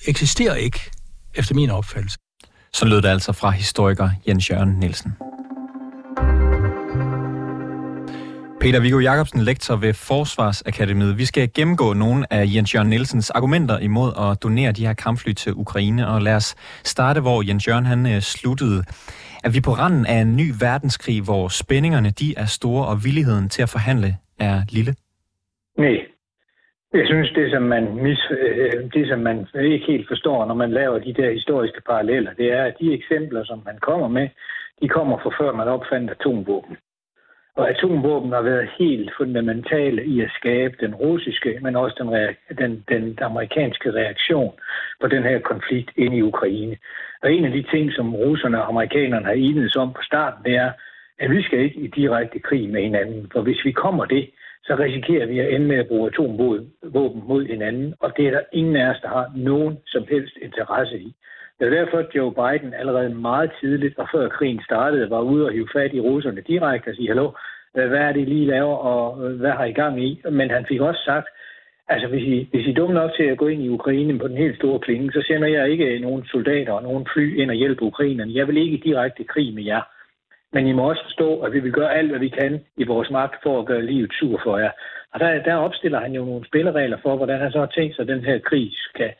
eksisterer 0.07 0.55
ikke, 0.55 0.79
efter 1.35 1.55
min 1.55 1.69
opfattelse. 1.69 2.17
Så 2.73 2.85
lød 2.85 3.01
det 3.01 3.09
altså 3.09 3.31
fra 3.31 3.49
historiker 3.49 4.09
Jens 4.27 4.49
Jørgen 4.49 4.69
Nielsen. 4.69 5.13
Peter 8.63 8.81
Viggo 8.81 8.99
Jacobsen, 8.99 9.41
lektor 9.49 9.75
ved 9.75 9.93
Forsvarsakademiet. 10.09 11.17
Vi 11.21 11.25
skal 11.31 11.45
gennemgå 11.57 11.87
nogle 11.93 12.19
af 12.37 12.43
Jens 12.55 12.75
Jørgen 12.75 12.89
Nielsens 12.89 13.29
argumenter 13.29 13.77
imod 13.89 14.09
at 14.23 14.43
donere 14.43 14.71
de 14.71 14.85
her 14.87 14.93
kampfly 14.93 15.31
til 15.31 15.51
Ukraine, 15.63 16.07
og 16.07 16.21
lad 16.21 16.35
os 16.41 16.49
starte, 16.93 17.19
hvor 17.21 17.37
Jens 17.47 17.67
Jørgen 17.67 17.85
han 17.85 18.01
øh, 18.13 18.19
sluttede. 18.33 18.79
Er 19.45 19.51
vi 19.55 19.59
på 19.67 19.73
randen 19.81 20.05
af 20.13 20.19
en 20.25 20.35
ny 20.41 20.47
verdenskrig, 20.65 21.19
hvor 21.27 21.43
spændingerne 21.61 22.09
de 22.21 22.27
er 22.37 22.47
store, 22.57 22.83
og 22.91 22.95
villigheden 23.05 23.49
til 23.49 23.61
at 23.65 23.71
forhandle 23.75 24.09
er 24.39 24.55
lille? 24.75 24.93
Nej. 25.77 25.97
Jeg 26.93 27.05
synes, 27.11 27.29
det 27.37 27.51
som, 27.51 27.63
man 27.73 27.83
mis, 28.05 28.21
øh, 28.39 28.73
det, 28.95 29.03
som 29.11 29.19
man 29.19 29.37
ikke 29.73 29.85
helt 29.91 30.07
forstår, 30.11 30.45
når 30.45 30.55
man 30.63 30.71
laver 30.71 30.99
de 30.99 31.13
der 31.13 31.31
historiske 31.31 31.81
paralleller, 31.89 32.33
det 32.33 32.47
er, 32.57 32.63
at 32.63 32.75
de 32.81 32.93
eksempler, 32.93 33.43
som 33.43 33.61
man 33.65 33.77
kommer 33.87 34.07
med, 34.07 34.27
de 34.81 34.87
kommer 34.87 35.17
fra 35.23 35.31
før 35.39 35.51
man 35.59 35.67
opfandt 35.67 36.11
atomvåben. 36.11 36.77
Og 37.61 37.69
atomvåben 37.69 38.31
har 38.31 38.41
været 38.41 38.69
helt 38.79 39.11
fundamentale 39.17 40.05
i 40.05 40.21
at 40.21 40.31
skabe 40.39 40.75
den 40.79 40.95
russiske, 40.95 41.59
men 41.61 41.75
også 41.75 41.95
den, 41.99 42.57
den, 42.57 42.83
den 42.89 43.19
amerikanske 43.21 43.91
reaktion 43.93 44.53
på 45.01 45.07
den 45.07 45.23
her 45.23 45.39
konflikt 45.39 45.91
inde 45.97 46.17
i 46.17 46.21
Ukraine. 46.21 46.77
Og 47.23 47.33
en 47.33 47.45
af 47.45 47.51
de 47.51 47.63
ting, 47.71 47.91
som 47.93 48.15
russerne 48.15 48.61
og 48.61 48.67
amerikanerne 48.67 49.25
har 49.25 49.33
enedes 49.33 49.75
om 49.75 49.93
på 49.93 50.01
starten, 50.03 50.43
det 50.43 50.55
er, 50.55 50.71
at 51.19 51.31
vi 51.31 51.43
skal 51.43 51.59
ikke 51.59 51.79
i 51.79 51.87
direkte 51.87 52.39
krig 52.39 52.69
med 52.69 52.81
hinanden. 52.81 53.29
For 53.33 53.41
hvis 53.41 53.65
vi 53.65 53.71
kommer 53.71 54.05
det, 54.05 54.29
så 54.63 54.75
risikerer 54.75 55.25
vi 55.25 55.39
at 55.39 55.53
ende 55.53 55.67
med 55.67 55.77
at 55.77 55.87
bruge 55.87 56.07
atomvåben 56.07 57.23
mod 57.27 57.45
hinanden, 57.45 57.93
og 57.99 58.17
det 58.17 58.27
er 58.27 58.31
der 58.31 58.41
ingen 58.53 58.75
af 58.75 58.89
os, 58.89 59.01
der 59.01 59.07
har 59.07 59.31
nogen 59.35 59.77
som 59.87 60.03
helst 60.09 60.37
interesse 60.41 60.99
i. 60.99 61.15
Det 61.61 61.67
er 61.67 61.83
derfor, 61.83 61.97
at 61.97 62.15
Joe 62.15 62.33
Biden 62.33 62.73
allerede 62.73 63.09
meget 63.09 63.51
tidligt, 63.59 63.97
og 63.99 64.07
før 64.13 64.29
krigen 64.29 64.61
startede, 64.63 65.09
var 65.09 65.21
ude 65.21 65.45
og 65.45 65.51
hive 65.51 65.69
fat 65.75 65.93
i 65.93 65.99
russerne 65.99 66.41
direkte 66.41 66.89
og 66.89 66.95
sige, 66.95 67.07
hallo, 67.07 67.31
øh, 67.77 67.87
hvad 67.89 67.99
er 67.99 68.11
det, 68.11 68.21
I 68.21 68.25
lige 68.25 68.45
laver, 68.45 68.75
og 68.75 69.03
øh, 69.23 69.39
hvad 69.39 69.51
har 69.51 69.65
I 69.65 69.71
gang 69.71 70.03
i? 70.03 70.21
Men 70.31 70.49
han 70.49 70.65
fik 70.65 70.81
også 70.81 71.01
sagt, 71.05 71.27
altså 71.87 72.07
hvis 72.07 72.23
I, 72.23 72.47
hvis 72.51 72.67
I 72.67 72.69
er 72.69 72.73
dumme 72.73 72.93
nok 72.93 73.11
til 73.17 73.23
at 73.23 73.37
gå 73.37 73.47
ind 73.47 73.61
i 73.63 73.69
Ukraine 73.69 74.19
på 74.19 74.27
den 74.27 74.37
helt 74.37 74.55
store 74.55 74.79
klinge, 74.79 75.11
så 75.11 75.23
sender 75.27 75.47
jeg 75.47 75.69
ikke 75.69 75.85
øh, 75.85 76.01
nogen 76.01 76.25
soldater 76.25 76.73
og 76.73 76.83
nogen 76.83 77.07
fly 77.13 77.41
ind 77.41 77.49
og 77.49 77.55
hjælpe 77.55 77.83
ukrainerne. 77.83 78.35
Jeg 78.35 78.47
vil 78.47 78.57
ikke 78.57 78.81
direkte 78.83 79.23
krig 79.23 79.53
med 79.53 79.63
jer. 79.63 79.81
Men 80.53 80.67
I 80.67 80.71
må 80.71 80.89
også 80.89 81.03
forstå, 81.03 81.39
at 81.39 81.53
vi 81.53 81.59
vil 81.59 81.71
gøre 81.71 81.95
alt, 81.95 82.09
hvad 82.09 82.19
vi 82.19 82.29
kan 82.29 82.65
i 82.77 82.83
vores 82.83 83.09
magt 83.09 83.35
for 83.43 83.59
at 83.59 83.65
gøre 83.65 83.85
livet 83.85 84.11
sur 84.19 84.39
for 84.43 84.57
jer. 84.57 84.71
Og 85.13 85.19
der, 85.19 85.43
der 85.43 85.55
opstiller 85.55 85.99
han 85.99 86.11
jo 86.13 86.25
nogle 86.25 86.45
spilleregler 86.47 86.97
for, 87.01 87.15
hvordan 87.15 87.39
han 87.39 87.51
så 87.51 87.59
har 87.59 87.71
tænkt 87.75 87.95
sig, 87.95 88.03
at 88.03 88.07
den 88.07 88.25
her 88.25 88.39
krig 88.39 88.71
skal, 88.89 89.11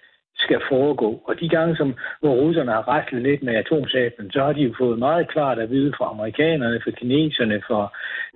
skal 0.45 0.62
foregå. 0.69 1.10
Og 1.27 1.39
de 1.39 1.50
gange, 1.50 1.75
som, 1.75 1.89
hvor 2.21 2.33
russerne 2.41 2.71
har 2.71 2.88
rejslet 2.88 3.21
lidt 3.21 3.43
med 3.43 3.55
atomsablen, 3.55 4.31
så 4.31 4.39
har 4.43 4.53
de 4.53 4.62
jo 4.62 4.74
fået 4.77 5.00
meget 5.00 5.27
klart 5.27 5.60
at 5.60 5.69
vide 5.69 5.93
fra 5.98 6.10
amerikanerne, 6.13 6.81
fra 6.83 6.91
kineserne, 6.91 7.62
fra 7.67 7.81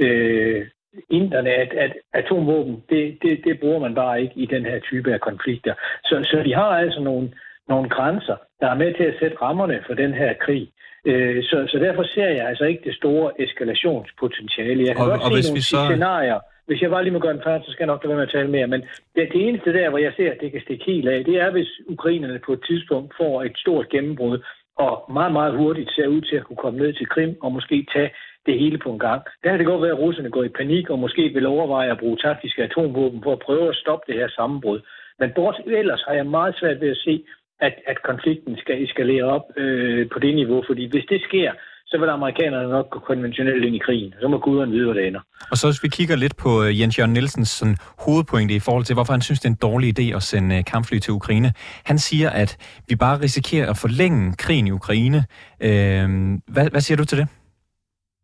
øh, 0.05 0.65
inderne, 1.09 1.50
at, 1.50 1.74
at 1.74 1.93
atomvåben, 2.13 2.83
det, 2.89 3.17
det, 3.21 3.41
det 3.43 3.59
bruger 3.59 3.79
man 3.79 3.95
bare 3.95 4.21
ikke 4.21 4.33
i 4.35 4.45
den 4.45 4.65
her 4.65 4.79
type 4.79 5.13
af 5.13 5.21
konflikter. 5.21 5.74
Så, 6.03 6.15
så 6.31 6.41
de 6.45 6.53
har 6.53 6.71
altså 6.83 7.00
nogle, 7.01 7.31
nogle 7.69 7.89
grænser, 7.89 8.35
der 8.62 8.67
er 8.69 8.75
med 8.75 8.93
til 8.93 9.03
at 9.03 9.15
sætte 9.19 9.38
rammerne 9.41 9.83
for 9.88 9.93
den 9.93 10.13
her 10.13 10.33
krig. 10.45 10.69
Øh, 11.05 11.43
så, 11.43 11.57
så 11.67 11.77
derfor 11.79 12.03
ser 12.03 12.27
jeg 12.27 12.47
altså 12.47 12.63
ikke 12.63 12.83
det 12.85 12.95
store 12.95 13.41
eskalationspotentiale. 13.41 14.83
Jeg 14.88 14.95
kan 14.95 15.05
og, 15.05 15.09
godt 15.09 15.21
og 15.21 15.27
se 15.31 15.35
hvis 15.35 15.47
nogle 15.47 15.57
vi 15.57 15.62
så... 15.62 15.81
scenarier, 15.89 16.39
hvis 16.67 16.81
jeg 16.81 16.89
bare 16.89 17.03
lige 17.03 17.13
må 17.13 17.19
gøre 17.19 17.34
den 17.34 17.48
færdig, 17.48 17.65
så 17.65 17.72
skal 17.72 17.84
jeg 17.84 17.93
nok 17.93 18.03
lade 18.03 18.10
være 18.10 18.17
med 18.17 18.27
at 18.27 18.34
tale 18.34 18.51
mere. 18.51 18.67
Men 18.67 18.81
det, 19.15 19.34
det 19.34 19.48
eneste 19.48 19.74
der, 19.74 19.89
hvor 19.89 19.98
jeg 19.98 20.13
ser, 20.17 20.31
at 20.31 20.41
det 20.41 20.51
kan 20.51 20.62
stikke 20.62 20.86
helt 20.86 21.10
af, 21.10 21.25
det 21.25 21.36
er, 21.36 21.51
hvis 21.51 21.72
ukrainerne 21.88 22.39
på 22.45 22.53
et 22.53 22.63
tidspunkt 22.67 23.13
får 23.17 23.43
et 23.43 23.57
stort 23.57 23.89
gennembrud, 23.89 24.38
og 24.77 25.13
meget, 25.13 25.34
meget 25.34 25.57
hurtigt 25.57 25.91
ser 25.91 26.07
ud 26.07 26.22
til 26.22 26.36
at 26.36 26.43
kunne 26.43 26.63
komme 26.63 26.79
ned 26.79 26.93
til 26.93 27.07
Krim 27.07 27.38
og 27.41 27.51
måske 27.51 27.88
tage 27.93 28.12
det 28.45 28.60
hele 28.60 28.77
på 28.77 28.89
en 28.91 29.00
gang. 29.00 29.22
Der 29.43 29.50
har 29.50 29.57
det 29.57 29.65
godt 29.65 29.81
været, 29.81 29.91
at 29.91 30.00
russerne 30.00 30.29
går 30.29 30.43
i 30.43 30.57
panik 30.60 30.89
og 30.89 31.00
måske 31.00 31.29
vil 31.34 31.45
overveje 31.45 31.91
at 31.91 32.00
bruge 32.00 32.17
taktiske 32.17 32.63
atomvåben 32.63 33.24
for 33.24 33.34
at 33.34 33.39
prøve 33.39 33.69
at 33.69 33.75
stoppe 33.75 34.12
det 34.12 34.19
her 34.19 34.29
sammenbrud. 34.29 34.79
Men 35.19 35.31
bortset 35.36 35.79
ellers 35.79 36.03
har 36.07 36.13
jeg 36.13 36.25
meget 36.25 36.55
svært 36.60 36.81
ved 36.81 36.89
at 36.89 36.98
se, 36.98 37.24
at, 37.60 37.74
at 37.88 38.03
konflikten 38.03 38.57
skal 38.57 38.84
eskalere 38.84 39.24
op 39.24 39.45
øh, 39.57 40.10
på 40.10 40.19
det 40.19 40.36
niveau, 40.36 40.63
fordi 40.67 40.86
hvis 40.89 41.05
det 41.10 41.22
sker, 41.22 41.51
så 41.88 41.98
vil 41.98 42.10
amerikanerne 42.10 42.70
nok 42.70 42.89
gå 42.89 43.00
konventionelt 43.00 43.65
ind 43.65 43.75
i 43.75 43.80
krigen. 43.80 44.13
Så 44.22 44.27
må 44.27 44.38
guderne 44.38 44.72
vide, 44.72 44.86
hvor 44.86 44.94
det 44.94 45.08
ender. 45.08 45.20
Og 45.51 45.58
så 45.58 45.68
hvis 45.68 45.84
vi 45.84 45.89
kigger 45.98 46.15
lidt 46.15 46.36
på 46.38 46.63
øh, 46.63 46.80
Jens 46.80 47.00
Jørgen 47.00 47.13
Nielsens 47.13 47.50
sådan, 47.50 47.77
hovedpointe 48.06 48.54
i 48.56 48.60
forhold 48.60 48.86
til, 48.86 48.94
hvorfor 48.94 49.13
han 49.13 49.22
synes, 49.22 49.39
det 49.39 49.48
er 49.48 49.54
en 49.54 49.65
dårlig 49.70 49.88
idé 50.00 50.15
at 50.15 50.24
sende 50.24 50.58
øh, 50.58 50.63
kampfly 50.74 50.98
til 50.98 51.13
Ukraine. 51.13 51.54
Han 51.86 51.98
siger, 51.98 52.30
at 52.30 52.51
vi 52.89 52.96
bare 52.96 53.22
risikerer 53.22 53.70
at 53.70 53.77
forlænge 53.77 54.34
krigen 54.44 54.68
i 54.68 54.72
Ukraine. 54.72 55.20
Øh, 55.68 56.08
hvad, 56.54 56.65
hvad 56.74 56.82
siger 56.86 56.98
du 56.98 57.06
til 57.06 57.17
det? 57.17 57.28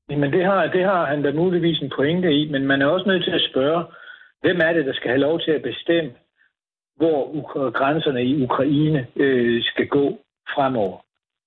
Jamen 0.09 0.31
det 0.31 0.45
har, 0.45 0.67
det 0.75 0.83
har 0.83 1.05
han 1.05 1.21
da 1.23 1.31
muligvis 1.31 1.79
en 1.79 1.91
pointe 1.95 2.33
i, 2.39 2.51
men 2.51 2.67
man 2.67 2.81
er 2.81 2.85
også 2.85 3.07
nødt 3.07 3.23
til 3.23 3.31
at 3.31 3.47
spørge, 3.51 3.83
hvem 4.41 4.59
er 4.67 4.73
det, 4.73 4.85
der 4.85 4.93
skal 4.93 5.09
have 5.09 5.25
lov 5.27 5.39
til 5.39 5.51
at 5.51 5.61
bestemme, 5.61 6.11
hvor 6.97 7.71
grænserne 7.79 8.23
i 8.23 8.43
Ukraine 8.43 9.07
øh, 9.15 9.63
skal 9.63 9.87
gå 9.87 10.05
fremover. 10.55 10.97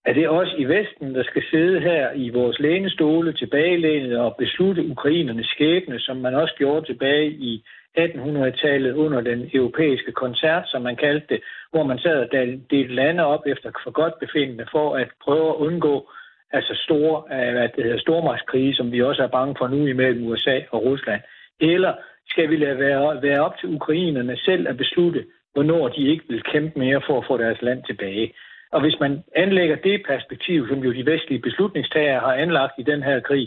Er 0.06 0.12
det 0.12 0.28
os 0.28 0.54
i 0.58 0.64
Vesten, 0.64 1.14
der 1.14 1.22
skal 1.22 1.42
sidde 1.50 1.80
her 1.80 2.12
i 2.12 2.28
vores 2.28 2.58
lænestole 2.58 3.32
tilbagelænet 3.32 4.18
og 4.18 4.36
beslutte 4.38 4.86
ukrainernes 4.86 5.46
skæbne, 5.46 6.00
som 6.00 6.16
man 6.16 6.34
også 6.34 6.54
gjorde 6.58 6.86
tilbage 6.86 7.30
i 7.30 7.64
1800-tallet 7.98 8.92
under 8.94 9.20
den 9.20 9.50
europæiske 9.54 10.12
koncert, 10.12 10.64
som 10.66 10.82
man 10.82 10.96
kaldte 10.96 11.26
det, 11.28 11.40
hvor 11.70 11.84
man 11.84 11.98
sad 11.98 12.16
og 12.24 12.28
delte 12.70 12.94
lande 12.94 13.24
op 13.24 13.46
efter 13.46 13.70
for 13.84 13.90
godt 13.90 14.18
befindende 14.20 14.66
for 14.72 14.96
at 14.96 15.08
prøve 15.24 15.48
at 15.48 15.54
undgå 15.54 16.10
altså 16.52 16.74
store, 16.84 17.22
øh, 17.34 17.52
hvad 17.52 17.68
det 17.76 17.84
hedder, 17.84 17.98
stormagtskrige, 17.98 18.74
som 18.74 18.92
vi 18.92 19.02
også 19.02 19.22
er 19.22 19.36
bange 19.38 19.54
for 19.58 19.68
nu 19.68 19.86
imellem 19.86 20.26
USA 20.26 20.60
og 20.70 20.84
Rusland. 20.84 21.22
Eller 21.60 21.92
skal 22.28 22.50
vi 22.50 22.56
lade 22.56 22.78
være, 22.78 23.22
være 23.22 23.40
op 23.40 23.58
til 23.60 23.68
ukrainerne 23.68 24.36
selv 24.36 24.68
at 24.68 24.76
beslutte, 24.76 25.24
hvornår 25.52 25.88
de 25.88 26.08
ikke 26.08 26.24
vil 26.28 26.42
kæmpe 26.42 26.78
mere 26.78 27.02
for 27.06 27.18
at 27.18 27.26
få 27.28 27.36
deres 27.38 27.62
land 27.62 27.82
tilbage. 27.84 28.34
Og 28.74 28.80
hvis 28.80 28.96
man 29.00 29.12
anlægger 29.36 29.76
det 29.76 30.02
perspektiv, 30.12 30.68
som 30.68 30.78
jo 30.78 30.92
de 30.92 31.06
vestlige 31.12 31.44
beslutningstagere 31.48 32.20
har 32.20 32.34
anlagt 32.44 32.74
i 32.78 32.82
den 32.82 33.02
her 33.02 33.20
krig, 33.20 33.46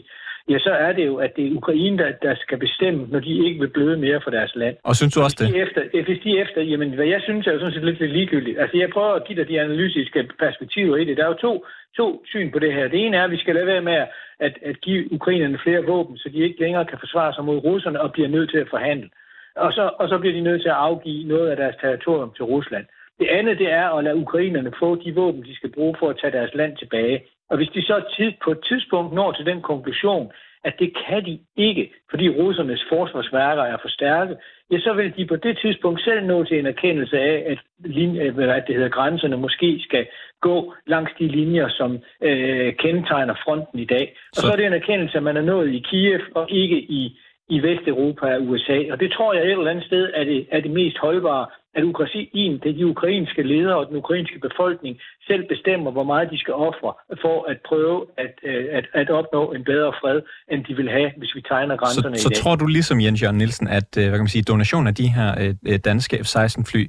ja, 0.49 0.57
så 0.59 0.69
er 0.69 0.91
det 0.97 1.05
jo, 1.05 1.15
at 1.15 1.31
det 1.35 1.47
er 1.47 1.57
Ukraine, 1.61 1.97
der, 1.97 2.11
der 2.21 2.35
skal 2.35 2.57
bestemme, 2.57 3.07
når 3.11 3.19
de 3.19 3.45
ikke 3.45 3.59
vil 3.59 3.73
bløde 3.75 3.97
mere 3.97 4.19
for 4.23 4.31
deres 4.31 4.55
land. 4.55 4.75
Og 4.83 4.95
synes 4.95 5.13
du 5.13 5.21
også 5.21 5.37
hvis 5.39 5.49
de 5.49 5.53
det? 5.53 5.63
Efter, 5.63 5.81
hvis 6.05 6.19
de 6.23 6.39
efter, 6.39 6.61
jamen 6.61 6.89
hvad 6.93 7.05
jeg 7.05 7.21
synes 7.21 7.47
er 7.47 7.51
jo 7.53 7.59
sådan 7.59 7.73
set 7.73 7.85
lidt, 7.85 7.99
lidt 7.99 8.11
ligegyldigt. 8.11 8.59
Altså 8.59 8.77
jeg 8.77 8.89
prøver 8.89 9.13
at 9.13 9.25
give 9.27 9.39
dig 9.39 9.47
de 9.47 9.61
analytiske 9.61 10.29
perspektiver 10.39 10.95
i 10.97 11.05
det. 11.05 11.17
Der 11.17 11.23
er 11.23 11.27
jo 11.27 11.43
to, 11.47 11.65
to 11.97 12.07
syn 12.25 12.51
på 12.51 12.59
det 12.59 12.73
her. 12.73 12.87
Det 12.87 13.05
ene 13.05 13.17
er, 13.17 13.23
at 13.23 13.31
vi 13.31 13.37
skal 13.37 13.55
lade 13.55 13.67
være 13.67 13.81
med 13.81 13.93
at, 14.39 14.53
at 14.69 14.81
give 14.81 15.13
ukrainerne 15.13 15.59
flere 15.63 15.83
våben, 15.85 16.17
så 16.17 16.29
de 16.29 16.37
ikke 16.37 16.59
længere 16.59 16.85
kan 16.85 16.99
forsvare 16.99 17.33
sig 17.33 17.43
mod 17.45 17.57
russerne 17.57 18.01
og 18.01 18.11
bliver 18.11 18.27
nødt 18.27 18.49
til 18.51 18.57
at 18.57 18.69
forhandle. 18.69 19.09
Og 19.55 19.73
så, 19.73 19.89
og 19.99 20.09
så 20.09 20.17
bliver 20.17 20.35
de 20.35 20.41
nødt 20.41 20.61
til 20.61 20.69
at 20.69 20.81
afgive 20.87 21.27
noget 21.27 21.47
af 21.49 21.57
deres 21.57 21.75
territorium 21.81 22.31
til 22.35 22.45
Rusland. 22.45 22.85
Det 23.19 23.27
andet 23.27 23.59
det 23.59 23.71
er 23.71 23.89
at 23.89 24.03
lade 24.03 24.15
ukrainerne 24.15 24.71
få 24.79 24.95
de 24.95 25.15
våben, 25.15 25.43
de 25.43 25.55
skal 25.55 25.71
bruge 25.71 25.95
for 25.99 26.09
at 26.09 26.19
tage 26.21 26.37
deres 26.37 26.53
land 26.53 26.77
tilbage. 26.77 27.23
Og 27.49 27.57
hvis 27.57 27.69
de 27.69 27.81
så 27.81 27.95
på 28.43 28.51
et 28.51 28.61
tidspunkt 28.69 29.13
når 29.13 29.31
til 29.31 29.45
den 29.45 29.61
konklusion, 29.61 30.31
at 30.63 30.75
det 30.79 30.97
kan 31.07 31.25
de 31.25 31.39
ikke, 31.55 31.93
fordi 32.09 32.29
russernes 32.29 32.85
forsvarsværker 32.89 33.63
er 33.63 33.77
for 33.81 33.89
stærke, 33.89 34.35
ja, 34.71 34.79
så 34.79 34.93
vil 34.93 35.13
de 35.17 35.25
på 35.25 35.35
det 35.35 35.57
tidspunkt 35.61 36.01
selv 36.01 36.25
nå 36.25 36.43
til 36.43 36.59
en 36.59 36.65
erkendelse 36.65 37.19
af, 37.19 37.43
at 37.51 37.59
linje, 37.79 38.31
hvad 38.31 38.61
det 38.67 38.75
hedder, 38.75 38.89
grænserne 38.89 39.37
måske 39.37 39.79
skal 39.79 40.07
gå 40.41 40.73
langs 40.87 41.11
de 41.19 41.27
linjer, 41.27 41.67
som 41.69 41.99
øh, 42.21 42.73
kendetegner 42.75 43.35
fronten 43.43 43.79
i 43.79 43.85
dag. 43.85 44.17
Og 44.29 44.35
så, 44.35 44.41
så 44.41 44.51
er 44.51 44.55
det 44.55 44.65
en 44.65 44.73
erkendelse, 44.73 45.17
at 45.17 45.23
man 45.23 45.37
er 45.37 45.41
nået 45.41 45.73
i 45.73 45.79
Kiev 45.79 46.21
og 46.35 46.51
ikke 46.51 46.77
i 46.77 47.19
i 47.49 47.59
Vesteuropa 47.59 48.35
og 48.35 48.41
USA. 48.47 48.79
Og 48.91 48.99
det 48.99 49.11
tror 49.11 49.33
jeg 49.33 49.43
et 49.43 49.51
eller 49.51 49.71
andet 49.71 49.85
sted 49.85 50.09
er 50.13 50.23
det, 50.23 50.47
er 50.51 50.61
det 50.61 50.71
mest 50.71 50.97
holdbare, 50.97 51.45
at 51.77 51.83
Ukraine, 51.83 52.59
det 52.63 52.75
de 52.75 52.87
ukrainske 52.87 53.41
ledere 53.43 53.77
og 53.77 53.87
den 53.89 53.97
ukrainske 53.97 54.39
befolkning 54.39 54.99
selv 55.27 55.43
bestemmer, 55.47 55.91
hvor 55.91 56.03
meget 56.03 56.31
de 56.31 56.37
skal 56.37 56.53
ofre 56.53 56.93
for 57.21 57.37
at 57.51 57.57
prøve 57.69 58.05
at, 58.17 58.33
øh, 58.43 58.65
at, 58.71 58.85
at 58.93 59.09
opnå 59.09 59.51
en 59.51 59.63
bedre 59.63 59.91
fred, 60.01 60.21
end 60.51 60.65
de 60.65 60.73
vil 60.75 60.89
have, 60.89 61.11
hvis 61.17 61.35
vi 61.35 61.41
tegner 61.41 61.75
grænserne 61.77 62.17
så, 62.17 62.21
så 62.21 62.27
i 62.27 62.29
dag. 62.29 62.37
Så 62.37 62.43
tror 62.43 62.55
du 62.55 62.65
ligesom 62.65 63.01
Jens 63.01 63.21
Jørgen 63.23 63.37
Nielsen, 63.37 63.67
at 63.67 63.89
øh, 63.97 64.03
hvad 64.03 64.17
kan 64.19 64.27
man 64.27 64.35
sige, 64.35 64.43
donation 64.43 64.87
af 64.87 64.95
de 64.95 65.07
her 65.17 65.29
øh, 65.69 65.79
danske 65.89 66.15
F-16-fly 66.23 66.83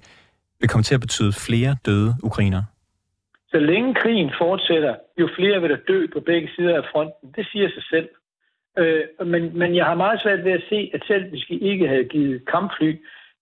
vil 0.61 0.69
komme 0.69 0.85
til 0.89 0.95
at 0.95 1.01
betyde 1.01 1.33
flere 1.47 1.77
døde 1.87 2.15
ukrainer? 2.23 2.63
Så 3.53 3.59
længe 3.59 3.95
krigen 3.95 4.31
fortsætter, 4.39 4.95
jo 5.21 5.29
flere 5.39 5.61
vil 5.61 5.71
der 5.71 5.81
dø 5.89 6.07
på 6.13 6.21
begge 6.21 6.49
sider 6.57 6.77
af 6.77 6.85
fronten. 6.93 7.29
Det 7.37 7.47
siger 7.53 7.69
sig 7.69 7.85
selv. 7.93 8.09
Øh, 8.79 9.27
men, 9.33 9.59
men 9.59 9.77
jeg 9.77 9.85
har 9.85 9.95
meget 9.95 10.21
svært 10.23 10.45
ved 10.45 10.53
at 10.53 10.65
se, 10.69 10.91
at 10.95 11.03
selv 11.07 11.25
hvis 11.31 11.45
vi 11.51 11.57
ikke 11.59 11.89
havde 11.89 12.05
givet 12.05 12.47
kampfly, 12.55 12.93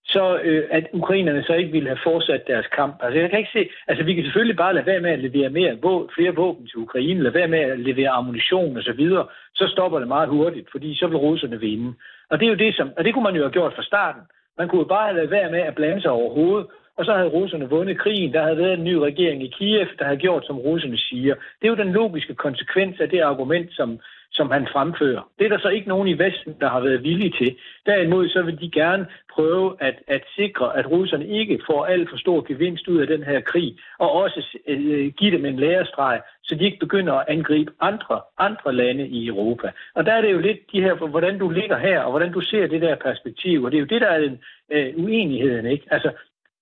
så 0.09 0.39
øh, 0.43 0.63
at 0.71 0.85
ukrainerne 0.93 1.43
så 1.43 1.53
ikke 1.53 1.71
ville 1.71 1.87
have 1.87 1.99
fortsat 2.03 2.47
deres 2.47 2.67
kamp. 2.67 2.95
Altså 3.03 3.19
jeg 3.19 3.29
kan 3.29 3.39
ikke 3.39 3.51
se, 3.53 3.69
altså 3.87 4.03
vi 4.03 4.13
kan 4.13 4.23
selvfølgelig 4.23 4.57
bare 4.57 4.73
lade 4.73 4.85
være 4.85 5.01
med 5.01 5.11
at 5.11 5.19
levere 5.19 5.49
mere, 5.49 5.77
flere 6.15 6.35
våben 6.35 6.67
til 6.67 6.77
Ukraine, 6.77 7.23
lade 7.23 7.33
være 7.33 7.47
med 7.47 7.59
at 7.59 7.79
levere 7.79 8.09
ammunition 8.09 8.77
og 8.77 8.83
så 8.83 8.93
videre, 8.93 9.25
så 9.55 9.67
stopper 9.67 9.99
det 9.99 10.07
meget 10.07 10.29
hurtigt, 10.29 10.67
fordi 10.71 10.95
så 10.95 11.07
vil 11.07 11.17
russerne 11.17 11.59
vinde. 11.59 11.93
Og 12.29 12.39
det 12.39 12.45
er 12.45 12.49
jo 12.49 12.63
det, 12.65 12.75
som, 12.75 12.91
og 12.97 13.03
det 13.03 13.13
kunne 13.13 13.23
man 13.23 13.35
jo 13.35 13.41
have 13.41 13.51
gjort 13.51 13.73
fra 13.75 13.83
starten. 13.83 14.21
Man 14.57 14.67
kunne 14.67 14.79
jo 14.79 14.85
bare 14.85 15.07
have 15.07 15.17
lade 15.17 15.31
være 15.31 15.51
med 15.51 15.59
at 15.59 15.75
blande 15.75 16.01
sig 16.01 16.11
overhovedet, 16.11 16.67
og 16.97 17.05
så 17.05 17.13
havde 17.13 17.29
russerne 17.29 17.69
vundet 17.69 17.99
krigen. 17.99 18.33
Der 18.33 18.43
havde 18.43 18.57
været 18.57 18.73
en 18.73 18.83
ny 18.83 18.93
regering 18.93 19.43
i 19.43 19.53
Kiev, 19.57 19.87
der 19.99 20.05
havde 20.05 20.17
gjort, 20.17 20.45
som 20.45 20.59
russerne 20.59 20.97
siger. 20.97 21.35
Det 21.35 21.67
er 21.67 21.73
jo 21.73 21.83
den 21.83 21.91
logiske 21.91 22.35
konsekvens 22.35 22.99
af 22.99 23.09
det 23.09 23.21
argument, 23.21 23.69
som, 23.73 23.99
som 24.31 24.51
han 24.51 24.67
fremfører. 24.73 25.29
Det 25.39 25.45
er 25.45 25.49
der 25.49 25.59
så 25.59 25.69
ikke 25.69 25.87
nogen 25.87 26.07
i 26.07 26.19
Vesten, 26.19 26.55
der 26.61 26.69
har 26.69 26.79
været 26.79 27.03
villige 27.03 27.33
til. 27.39 27.55
Derimod 27.85 28.29
så 28.29 28.41
vil 28.41 28.61
de 28.61 28.71
gerne 28.71 29.05
prøve 29.33 29.75
at, 29.79 29.95
at 30.07 30.23
sikre, 30.35 30.77
at 30.77 30.91
russerne 30.91 31.27
ikke 31.27 31.59
får 31.67 31.85
alt 31.85 32.09
for 32.09 32.17
stor 32.17 32.47
gevinst 32.47 32.87
ud 32.87 32.97
af 32.97 33.07
den 33.07 33.23
her 33.23 33.39
krig, 33.41 33.77
og 33.99 34.11
også 34.11 34.57
øh, 34.67 35.07
give 35.19 35.31
dem 35.31 35.45
en 35.45 35.59
lærestreg, 35.59 36.21
så 36.43 36.55
de 36.55 36.65
ikke 36.65 36.79
begynder 36.79 37.13
at 37.13 37.25
angribe 37.27 37.71
andre, 37.79 38.21
andre 38.37 38.73
lande 38.73 39.07
i 39.07 39.27
Europa. 39.27 39.71
Og 39.95 40.05
der 40.05 40.13
er 40.13 40.21
det 40.21 40.31
jo 40.31 40.39
lidt 40.39 40.59
de 40.71 40.81
her, 40.81 40.93
hvordan 40.93 41.39
du 41.39 41.49
ligger 41.49 41.77
her, 41.77 41.99
og 41.99 42.09
hvordan 42.11 42.31
du 42.31 42.41
ser 42.41 42.67
det 42.67 42.81
der 42.81 42.95
perspektiv, 42.95 43.63
og 43.63 43.71
det 43.71 43.77
er 43.77 43.81
jo 43.81 43.93
det, 43.93 44.01
der 44.01 44.07
er 44.07 44.19
den 44.19 44.39
øh, 44.71 44.93
uenigheden, 44.97 45.65
ikke? 45.65 45.85
Altså, 45.91 46.11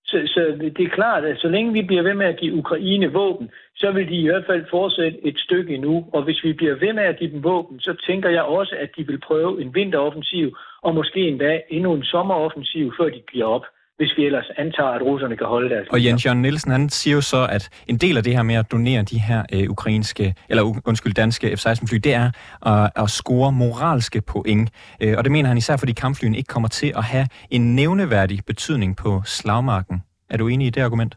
så, 0.06 0.22
så 0.26 0.40
det 0.76 0.84
er 0.84 0.88
klart, 0.88 1.24
at 1.24 1.38
så 1.38 1.48
længe 1.48 1.72
vi 1.72 1.82
bliver 1.82 2.02
ved 2.02 2.14
med 2.14 2.26
at 2.26 2.36
give 2.36 2.54
Ukraine 2.54 3.12
våben, 3.12 3.50
så 3.76 3.90
vil 3.92 4.08
de 4.08 4.16
i 4.16 4.26
hvert 4.26 4.46
fald 4.46 4.64
fortsætte 4.70 5.26
et 5.26 5.38
stykke 5.38 5.74
endnu. 5.74 6.06
Og 6.12 6.22
hvis 6.22 6.44
vi 6.44 6.52
bliver 6.52 6.74
ved 6.74 6.92
med 6.92 7.02
at 7.02 7.18
give 7.18 7.30
dem 7.30 7.44
våben, 7.44 7.80
så 7.80 7.96
tænker 8.06 8.30
jeg 8.30 8.42
også, 8.42 8.76
at 8.78 8.90
de 8.96 9.06
vil 9.06 9.20
prøve 9.20 9.62
en 9.62 9.74
vinteroffensiv, 9.74 10.56
og 10.82 10.94
måske 10.94 11.20
endda 11.20 11.60
endnu 11.70 11.94
en 11.94 12.04
sommeroffensiv, 12.04 12.92
før 12.98 13.08
de 13.08 13.22
giver 13.32 13.46
op 13.46 13.64
hvis 13.96 14.12
vi 14.16 14.26
ellers 14.26 14.50
antager, 14.56 14.88
at 14.88 15.02
russerne 15.02 15.36
kan 15.36 15.46
holde 15.46 15.70
deres... 15.70 15.88
Og 15.88 16.04
Jens 16.04 16.26
Jørgen 16.26 16.42
Nielsen, 16.42 16.70
han 16.70 16.88
siger 16.88 17.14
jo 17.14 17.20
så, 17.20 17.48
at 17.50 17.82
en 17.86 17.96
del 17.96 18.16
af 18.16 18.22
det 18.22 18.32
her 18.36 18.42
med 18.42 18.54
at 18.54 18.72
donere 18.72 19.02
de 19.02 19.18
her 19.20 19.42
øh, 19.54 19.70
ukrainske, 19.70 20.34
eller 20.48 20.62
undskyld, 20.86 21.14
danske 21.14 21.56
F-16-fly, 21.56 21.98
det 21.98 22.14
er 22.14 22.30
at, 22.66 22.90
at 23.02 23.10
score 23.10 23.52
moralske 23.52 24.20
point. 24.20 24.70
Øh, 25.02 25.14
og 25.18 25.24
det 25.24 25.32
mener 25.32 25.48
han 25.48 25.58
især, 25.58 25.76
fordi 25.76 25.92
kampflyene 25.92 26.36
ikke 26.36 26.48
kommer 26.48 26.68
til 26.68 26.92
at 26.96 27.04
have 27.04 27.26
en 27.50 27.74
nævneværdig 27.76 28.38
betydning 28.46 28.96
på 28.96 29.22
slagmarken. 29.24 30.02
Er 30.30 30.36
du 30.36 30.48
enig 30.48 30.66
i 30.66 30.70
det 30.70 30.80
argument? 30.80 31.16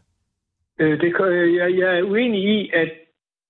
Øh, 0.80 1.00
det, 1.00 1.12
jeg, 1.58 1.68
jeg 1.78 1.98
er 1.98 2.02
uenig 2.02 2.42
i, 2.44 2.70
at 2.74 2.90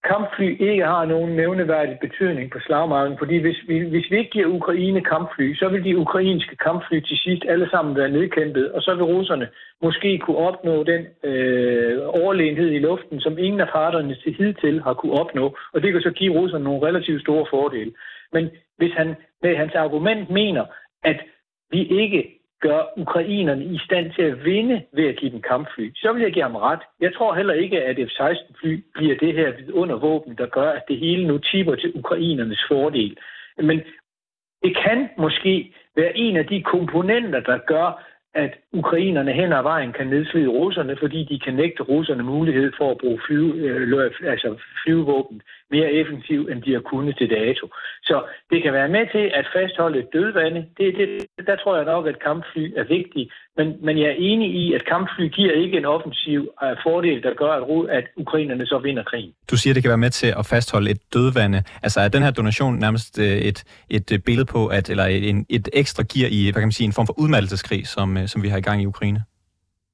kampfly 0.04 0.48
ikke 0.70 0.84
har 0.84 1.04
nogen 1.04 1.36
nævneværdig 1.36 1.98
betydning 2.00 2.50
på 2.50 2.58
slagmarken, 2.66 3.18
fordi 3.18 3.36
hvis 3.38 3.56
vi, 3.68 3.78
hvis 3.78 4.10
vi 4.10 4.18
ikke 4.18 4.30
giver 4.30 4.46
Ukraine 4.46 5.00
kampfly, 5.04 5.54
så 5.54 5.68
vil 5.68 5.84
de 5.84 5.98
ukrainske 5.98 6.56
kampfly 6.56 7.00
til 7.00 7.18
sidst 7.18 7.44
alle 7.48 7.70
sammen 7.70 7.96
være 7.96 8.10
nedkæmpet, 8.10 8.72
og 8.72 8.82
så 8.82 8.94
vil 8.94 9.04
russerne 9.04 9.48
måske 9.82 10.18
kunne 10.18 10.36
opnå 10.36 10.84
den 10.84 11.02
øh, 11.24 11.98
overlegenhed 12.06 12.70
i 12.70 12.78
luften, 12.78 13.20
som 13.20 13.38
ingen 13.38 13.60
af 13.60 13.68
parterne 13.68 14.14
til 14.14 14.34
hidtil 14.34 14.82
har 14.82 14.94
kunne 14.94 15.12
opnå, 15.12 15.56
og 15.72 15.82
det 15.82 15.92
kan 15.92 16.02
så 16.02 16.10
give 16.10 16.34
russerne 16.38 16.64
nogle 16.64 16.86
relativt 16.86 17.22
store 17.22 17.46
fordele. 17.50 17.92
Men 18.32 18.50
hvis 18.78 18.92
han 18.92 19.14
med 19.42 19.56
hans 19.56 19.74
argument 19.74 20.30
mener, 20.30 20.64
at 21.04 21.20
vi 21.70 21.82
ikke 21.86 22.39
gør 22.60 22.92
ukrainerne 22.96 23.64
i 23.64 23.78
stand 23.78 24.12
til 24.12 24.22
at 24.22 24.44
vinde 24.44 24.82
ved 24.92 25.08
at 25.08 25.16
give 25.16 25.30
dem 25.30 25.42
kampfly, 25.42 25.90
så 25.94 26.12
vil 26.12 26.22
jeg 26.22 26.32
give 26.32 26.42
ham 26.42 26.56
ret. 26.56 26.80
Jeg 27.00 27.14
tror 27.14 27.34
heller 27.34 27.54
ikke, 27.54 27.82
at 27.82 27.96
F-16-fly 27.96 28.84
bliver 28.94 29.16
det 29.16 29.34
her 29.34 29.96
våben, 29.96 30.36
der 30.36 30.46
gør, 30.46 30.70
at 30.70 30.82
det 30.88 30.98
hele 30.98 31.26
nu 31.26 31.38
tipper 31.38 31.74
til 31.74 31.92
ukrainernes 31.94 32.64
fordel. 32.68 33.16
Men 33.58 33.80
det 34.62 34.76
kan 34.76 35.08
måske 35.18 35.74
være 35.96 36.16
en 36.16 36.36
af 36.36 36.46
de 36.46 36.62
komponenter, 36.62 37.40
der 37.40 37.58
gør, 37.58 38.04
at 38.34 38.52
ukrainerne 38.72 39.32
hen 39.32 39.52
ad 39.52 39.62
vejen 39.62 39.92
kan 39.92 40.06
nedslide 40.06 40.48
russerne, 40.48 40.96
fordi 41.00 41.24
de 41.24 41.38
kan 41.38 41.54
nægte 41.54 41.82
russerne 41.82 42.22
mulighed 42.22 42.72
for 42.78 42.90
at 42.90 42.98
bruge 42.98 43.20
flyve, 43.26 43.54
øh, 43.54 44.10
altså 44.22 44.56
flyvevåben 44.82 45.42
mere 45.70 45.92
effektivt, 45.92 46.50
end 46.50 46.62
de 46.62 46.72
har 46.72 46.80
kunnet 46.80 47.16
til 47.16 47.30
dato. 47.30 47.66
Så 48.02 48.22
det 48.50 48.62
kan 48.62 48.72
være 48.72 48.88
med 48.88 49.06
til 49.12 49.30
at 49.34 49.46
fastholde 49.54 49.98
et 49.98 50.12
dødvande. 50.12 50.66
Det, 50.78 50.94
det, 50.98 51.46
der 51.46 51.56
tror 51.56 51.76
jeg 51.76 51.84
nok, 51.84 52.06
at 52.06 52.22
kampfly 52.22 52.72
er 52.76 52.84
vigtige. 52.84 53.30
Men, 53.60 53.68
men 53.86 53.98
jeg 53.98 54.08
er 54.08 54.18
enig 54.18 54.50
i, 54.62 54.74
at 54.74 54.82
kampfly 54.92 55.28
giver 55.28 55.52
ikke 55.52 55.76
en 55.78 55.84
offensiv 55.84 56.40
uh, 56.40 56.68
fordel, 56.84 57.22
der 57.22 57.34
gør, 57.34 57.52
at, 57.58 57.64
at 57.98 58.04
ukrainerne 58.16 58.66
så 58.66 58.78
vinder 58.78 59.04
krigen. 59.10 59.32
Du 59.50 59.56
siger, 59.56 59.74
det 59.74 59.82
kan 59.82 59.88
være 59.88 60.04
med 60.06 60.10
til 60.10 60.30
at 60.40 60.46
fastholde 60.46 60.90
et 60.90 61.00
dødvande. 61.14 61.62
Altså 61.82 62.00
er 62.00 62.08
den 62.08 62.22
her 62.22 62.30
donation 62.30 62.78
nærmest 62.78 63.18
øh, 63.18 63.26
et, 63.50 63.58
et 63.90 64.12
øh, 64.12 64.18
billede 64.18 64.48
på, 64.54 64.66
at, 64.66 64.90
eller 64.90 65.04
en, 65.04 65.46
et 65.48 65.68
ekstra 65.72 66.02
gear 66.12 66.28
i 66.38 66.40
hvad 66.44 66.60
kan 66.62 66.70
man 66.70 66.78
sige, 66.78 66.86
en 66.86 66.92
form 66.98 67.06
for 67.06 67.20
udmattelseskrig, 67.22 67.86
som, 67.86 68.08
som 68.26 68.42
vi 68.42 68.48
har 68.48 68.58
i 68.58 68.66
gang 68.68 68.82
i 68.82 68.86
Ukraine? 68.86 69.20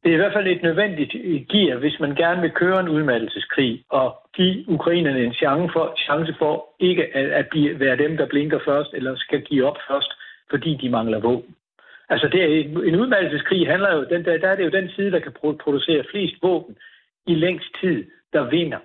Det 0.03 0.11
er 0.11 0.17
i 0.19 0.23
hvert 0.23 0.37
fald 0.37 0.47
et 0.47 0.63
nødvendigt 0.63 1.13
gear, 1.53 1.79
hvis 1.79 1.97
man 2.01 2.15
gerne 2.15 2.41
vil 2.41 2.51
køre 2.51 2.81
en 2.81 2.89
udmattelseskrig 2.89 3.85
og 3.91 4.07
give 4.37 4.69
ukrainerne 4.69 5.21
en 5.25 5.35
chance 5.35 5.73
for, 5.73 5.95
chance 6.07 6.35
for 6.39 6.55
ikke 6.81 7.05
at, 7.17 7.27
at 7.41 7.47
blive, 7.51 7.81
være 7.81 7.97
dem, 7.97 8.17
der 8.17 8.27
blinker 8.27 8.59
først, 8.69 8.91
eller 8.95 9.13
skal 9.17 9.41
give 9.43 9.67
op 9.69 9.79
først, 9.91 10.11
fordi 10.51 10.79
de 10.83 10.89
mangler 10.91 11.21
våben. 11.21 11.55
Altså 12.09 12.29
det 12.29 12.43
er, 12.43 12.49
en 12.89 12.97
udmattelseskrig 13.01 13.67
handler 13.67 13.95
jo, 13.95 14.05
den, 14.05 14.25
der, 14.25 14.39
der 14.39 14.49
er 14.49 14.57
det 14.57 14.65
jo 14.65 14.79
den 14.81 14.89
side, 14.89 15.11
der 15.11 15.19
kan 15.19 15.33
producere 15.61 16.05
flest 16.11 16.35
våben 16.43 16.77
i 17.27 17.35
længst 17.35 17.69
tid, 17.81 18.05
der 18.33 18.51
vinder. 18.51 18.79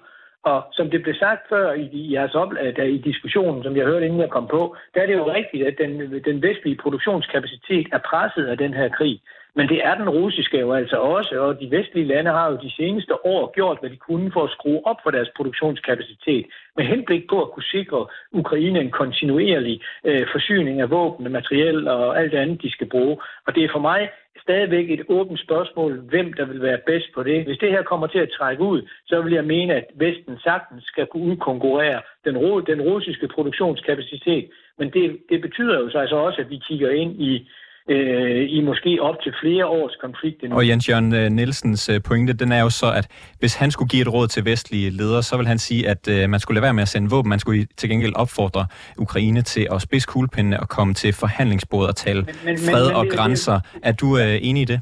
Og 0.43 0.63
som 0.71 0.89
det 0.89 1.03
blev 1.03 1.15
sagt 1.15 1.49
før 1.49 1.73
i, 1.73 1.89
i 1.91 2.13
jeres 2.13 2.35
oplag, 2.35 2.75
der 2.75 2.85
øh, 2.85 2.91
i 2.91 2.97
diskussionen, 2.97 3.63
som 3.63 3.77
jeg 3.77 3.85
hørte 3.85 4.05
inden 4.05 4.19
jeg 4.19 4.29
kom 4.29 4.47
på, 4.47 4.75
der 4.93 5.01
er 5.01 5.05
det 5.05 5.13
jo 5.13 5.33
rigtigt, 5.33 5.67
at 5.67 5.75
den, 5.77 6.23
den 6.23 6.41
vestlige 6.41 6.81
produktionskapacitet 6.83 7.87
er 7.91 7.97
presset 7.97 8.45
af 8.47 8.57
den 8.57 8.73
her 8.73 8.89
krig. 8.89 9.21
Men 9.55 9.69
det 9.69 9.85
er 9.85 9.95
den 9.95 10.09
russiske 10.09 10.59
jo 10.59 10.73
altså 10.73 10.95
også, 10.95 11.39
og 11.39 11.59
de 11.59 11.71
vestlige 11.71 12.07
lande 12.07 12.31
har 12.31 12.51
jo 12.51 12.57
de 12.57 12.71
seneste 12.71 13.25
år 13.25 13.51
gjort, 13.51 13.77
hvad 13.79 13.89
de 13.89 13.97
kunne 13.97 14.31
for 14.31 14.43
at 14.43 14.51
skrue 14.51 14.85
op 14.85 14.97
for 15.03 15.11
deres 15.11 15.29
produktionskapacitet, 15.35 16.45
med 16.77 16.85
henblik 16.85 17.23
på 17.29 17.41
at 17.41 17.51
kunne 17.51 17.63
sikre 17.63 18.07
Ukraine 18.31 18.79
en 18.79 18.91
kontinuerlig 18.91 19.81
øh, 20.03 20.27
forsyning 20.31 20.81
af 20.81 20.89
våben, 20.89 21.31
materiel 21.31 21.87
og 21.87 22.19
alt 22.19 22.33
andet, 22.33 22.61
de 22.61 22.71
skal 22.71 22.89
bruge. 22.89 23.17
Og 23.47 23.55
det 23.55 23.63
er 23.63 23.69
for 23.71 23.79
mig 23.79 24.09
stadigvæk 24.41 24.91
et 24.91 25.03
åbent 25.09 25.39
spørgsmål, 25.39 25.99
hvem 25.99 26.33
der 26.33 26.45
vil 26.45 26.61
være 26.61 26.79
bedst 26.85 27.07
på 27.15 27.23
det. 27.23 27.45
Hvis 27.45 27.57
det 27.57 27.71
her 27.71 27.83
kommer 27.83 28.07
til 28.07 28.19
at 28.19 28.33
trække 28.37 28.63
ud, 28.63 28.81
så 29.05 29.21
vil 29.21 29.33
jeg 29.33 29.45
mene, 29.45 29.73
at 29.73 29.85
Vesten 29.95 30.37
sagtens 30.43 30.83
skal 30.83 31.05
kunne 31.07 31.23
udkonkurrere 31.23 32.01
den, 32.25 32.35
den 32.71 32.81
russiske 32.81 33.27
produktionskapacitet. 33.27 34.49
Men 34.77 34.89
det, 34.89 35.17
det 35.29 35.41
betyder 35.41 35.79
jo 35.79 35.89
så 35.89 35.97
altså 35.97 36.15
også, 36.15 36.41
at 36.41 36.49
vi 36.49 36.61
kigger 36.67 36.89
ind 36.89 37.21
i 37.21 37.49
øh, 37.89 38.49
i 38.49 38.61
måske 38.61 39.01
op 39.01 39.15
til 39.23 39.33
flere 39.41 39.65
års 39.65 39.95
konflikt 40.01 40.43
endnu. 40.43 40.57
Og 40.57 40.67
Jens 40.67 40.89
Jørgen 40.89 41.15
øh, 41.15 41.29
Nielsens 41.29 41.89
øh, 41.89 42.01
pointe, 42.07 42.33
den 42.33 42.51
er 42.51 42.61
jo 42.61 42.69
så, 42.69 42.85
at 42.99 43.07
hvis 43.39 43.55
han 43.55 43.71
skulle 43.71 43.89
give 43.89 44.01
et 44.01 44.13
råd 44.13 44.27
til 44.27 44.45
vestlige 44.45 44.89
ledere, 44.89 45.23
så 45.23 45.37
vil 45.37 45.47
han 45.47 45.57
sige, 45.57 45.89
at 45.89 46.07
øh, 46.07 46.29
man 46.29 46.39
skulle 46.39 46.55
lade 46.55 46.63
være 46.63 46.73
med 46.73 46.81
at 46.81 46.87
sende 46.87 47.09
våben. 47.09 47.29
Man 47.29 47.39
skulle 47.39 47.67
til 47.77 47.89
gengæld 47.89 48.13
opfordre 48.15 48.65
Ukraine 48.97 49.41
til 49.41 49.67
at 49.71 49.81
spidse 49.81 50.07
kuglepindene 50.07 50.59
og 50.59 50.69
komme 50.69 50.93
til 50.93 51.13
forhandlingsbordet 51.13 51.89
og 51.89 51.95
tale 51.95 52.21
men, 52.21 52.35
men, 52.45 52.57
fred 52.57 52.87
men, 52.87 52.95
og 52.95 53.05
men, 53.05 53.15
grænser. 53.15 53.59
Er 53.83 53.91
du 53.91 54.17
øh, 54.17 54.37
enig 54.41 54.61
i 54.61 54.65
det? 54.65 54.81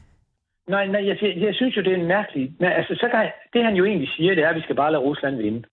Nej, 0.68 0.86
nej 0.88 1.08
jeg, 1.08 1.18
jeg 1.22 1.56
synes 1.56 1.78
jo, 1.78 1.82
det 1.82 1.92
er 1.94 1.98
en 1.98 2.08
mærkelig... 2.08 2.52
Men, 2.60 2.70
altså, 2.80 2.94
så 2.96 3.08
kan, 3.12 3.32
det 3.54 3.64
han 3.64 3.76
jo 3.76 3.86
egentlig 3.86 4.10
siger, 4.18 4.36
det 4.36 4.44
er, 4.44 4.50
at 4.50 4.56
vi 4.56 4.62
skal 4.62 4.76
bare 4.76 4.92
lade 4.92 5.04
Rusland 5.04 5.36
vinde. 5.38 5.64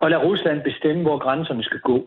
Og 0.00 0.10
lade 0.10 0.22
Rusland 0.22 0.62
bestemme, 0.62 1.02
hvor 1.02 1.18
grænserne 1.18 1.62
skal 1.62 1.80
gå. 1.80 2.06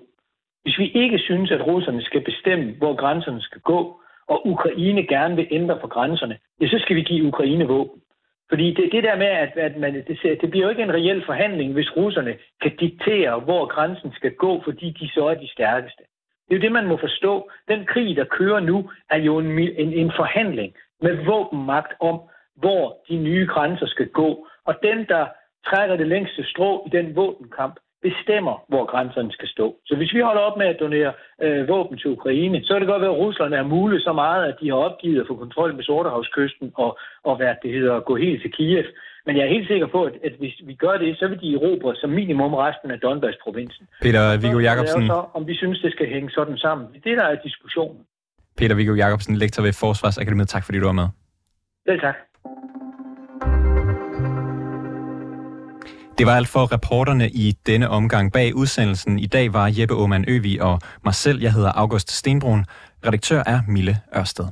Hvis 0.64 0.78
vi 0.78 0.88
ikke 1.04 1.20
synes, 1.20 1.52
at 1.52 1.68
russerne 1.68 2.02
skal 2.02 2.22
bestemme, 2.22 2.76
hvor 2.78 2.96
grænserne 2.96 3.42
skal 3.42 3.62
gå, 3.62 4.02
og 4.28 4.48
Ukraine 4.48 5.08
gerne 5.08 5.36
vil 5.36 5.48
ændre 5.52 5.80
på 5.82 5.88
grænserne, 5.88 6.38
ja, 6.62 6.68
så 6.68 6.80
skal 6.80 6.96
vi 6.96 7.02
give 7.02 7.28
Ukraine 7.28 7.68
våben. 7.68 8.02
Fordi 8.50 8.74
det, 8.74 8.92
det 8.92 9.04
der 9.04 9.16
med, 9.16 9.26
at, 9.26 9.58
at 9.58 9.78
man, 9.78 9.94
det, 9.94 10.42
det 10.42 10.50
bliver 10.50 10.66
jo 10.66 10.70
ikke 10.70 10.84
en 10.84 10.94
reel 10.94 11.26
forhandling, 11.26 11.74
hvis 11.74 11.98
russerne 11.98 12.38
kan 12.62 12.76
diktere, 12.76 13.40
hvor 13.40 13.66
grænsen 13.66 14.12
skal 14.14 14.34
gå, 14.36 14.62
fordi 14.64 14.90
de 15.00 15.10
så 15.14 15.26
er 15.26 15.36
de 15.36 15.52
stærkeste. 15.52 16.04
Det 16.48 16.54
er 16.54 16.58
jo 16.60 16.62
det, 16.62 16.72
man 16.72 16.88
må 16.88 16.98
forstå. 16.98 17.50
Den 17.68 17.86
krig, 17.86 18.16
der 18.16 18.26
kører 18.26 18.60
nu, 18.60 18.90
er 19.10 19.18
jo 19.18 19.38
en, 19.40 19.60
en, 19.60 19.94
en 19.94 20.12
forhandling 20.16 20.74
med 21.02 21.26
våbenmagt 21.26 21.94
om, 22.00 22.22
hvor 22.56 23.04
de 23.10 23.18
nye 23.18 23.48
grænser 23.48 23.86
skal 23.86 24.08
gå. 24.08 24.48
Og 24.66 24.76
den, 24.84 25.06
der 25.08 25.28
trækker 25.66 25.96
det 25.96 26.08
længste 26.08 26.44
strå 26.44 26.88
i 26.88 26.90
den 26.90 27.16
våbenkamp, 27.16 27.80
bestemmer, 28.02 28.56
hvor 28.72 28.86
grænserne 28.92 29.32
skal 29.32 29.48
stå. 29.48 29.76
Så 29.86 29.96
hvis 29.96 30.14
vi 30.14 30.20
holder 30.20 30.42
op 30.42 30.58
med 30.58 30.68
at 30.68 30.80
donere 30.80 31.14
øh, 31.44 31.68
våben 31.68 31.98
til 31.98 32.10
Ukraine, 32.18 32.64
så 32.64 32.74
er 32.76 32.80
det 32.80 32.88
godt 32.88 33.02
være, 33.02 33.16
at 33.16 33.22
Rusland 33.26 33.54
er 33.54 33.64
muligt 33.64 34.04
så 34.04 34.14
meget, 34.14 34.46
at 34.50 34.56
de 34.62 34.68
har 34.70 34.80
opgivet 34.88 35.22
at 35.22 35.28
få 35.28 35.36
kontrol 35.36 35.76
med 35.76 35.84
Sortehavskysten 35.84 36.72
og, 36.76 36.98
og 37.24 37.36
hvad 37.38 37.54
det 37.64 37.72
hedder, 37.72 38.00
gå 38.00 38.16
helt 38.16 38.42
til 38.42 38.52
Kiev. 38.52 38.84
Men 39.26 39.38
jeg 39.38 39.44
er 39.46 39.50
helt 39.56 39.68
sikker 39.68 39.88
på, 39.88 40.04
at, 40.04 40.14
at 40.24 40.34
hvis 40.40 40.56
vi 40.64 40.74
gør 40.74 40.98
det, 40.98 41.20
så 41.20 41.28
vil 41.28 41.42
de 41.42 41.54
erobre 41.54 41.96
som 41.96 42.10
minimum 42.10 42.54
resten 42.54 42.92
af 42.92 43.00
Donbass-provinsen. 43.00 43.88
Peter 44.02 44.38
Viggo 44.42 44.60
Jacobsen. 44.60 45.08
Så, 45.08 45.26
om 45.34 45.48
vi 45.48 45.56
synes, 45.56 45.80
det 45.80 45.92
skal 45.92 46.08
hænge 46.08 46.30
sådan 46.30 46.58
sammen. 46.58 46.88
Det 46.88 46.98
er 46.98 47.10
det, 47.10 47.18
der 47.18 47.24
er 47.24 47.36
diskussionen. 47.36 48.02
Peter 48.58 48.76
Viggo 48.76 48.94
Jacobsen, 48.94 49.36
lektor 49.36 49.64
ved 49.64 49.74
Forsvarsakademiet. 49.74 50.48
Tak 50.48 50.66
fordi 50.66 50.80
du 50.80 50.86
var 50.86 50.92
med. 50.92 51.08
Selv 51.88 52.00
tak. 52.00 52.16
Det 56.18 56.26
var 56.26 56.36
alt 56.36 56.48
for 56.48 56.72
reporterne 56.72 57.30
i 57.30 57.58
denne 57.66 57.90
omgang. 57.90 58.34
Bag 58.34 58.56
udsendelsen 58.56 59.20
i 59.20 59.26
dag 59.26 59.54
var 59.54 59.74
Jeppe 59.80 59.96
Aumann 59.96 60.26
Øvi 60.28 60.58
og 60.58 60.82
mig 61.06 61.16
selv. 61.16 61.42
Jeg 61.42 61.54
hedder 61.54 61.72
August 61.72 62.12
Stenbrun. 62.12 62.66
Redaktør 63.06 63.44
er 63.46 63.62
Mille 63.68 63.98
Ørsted. 64.16 64.46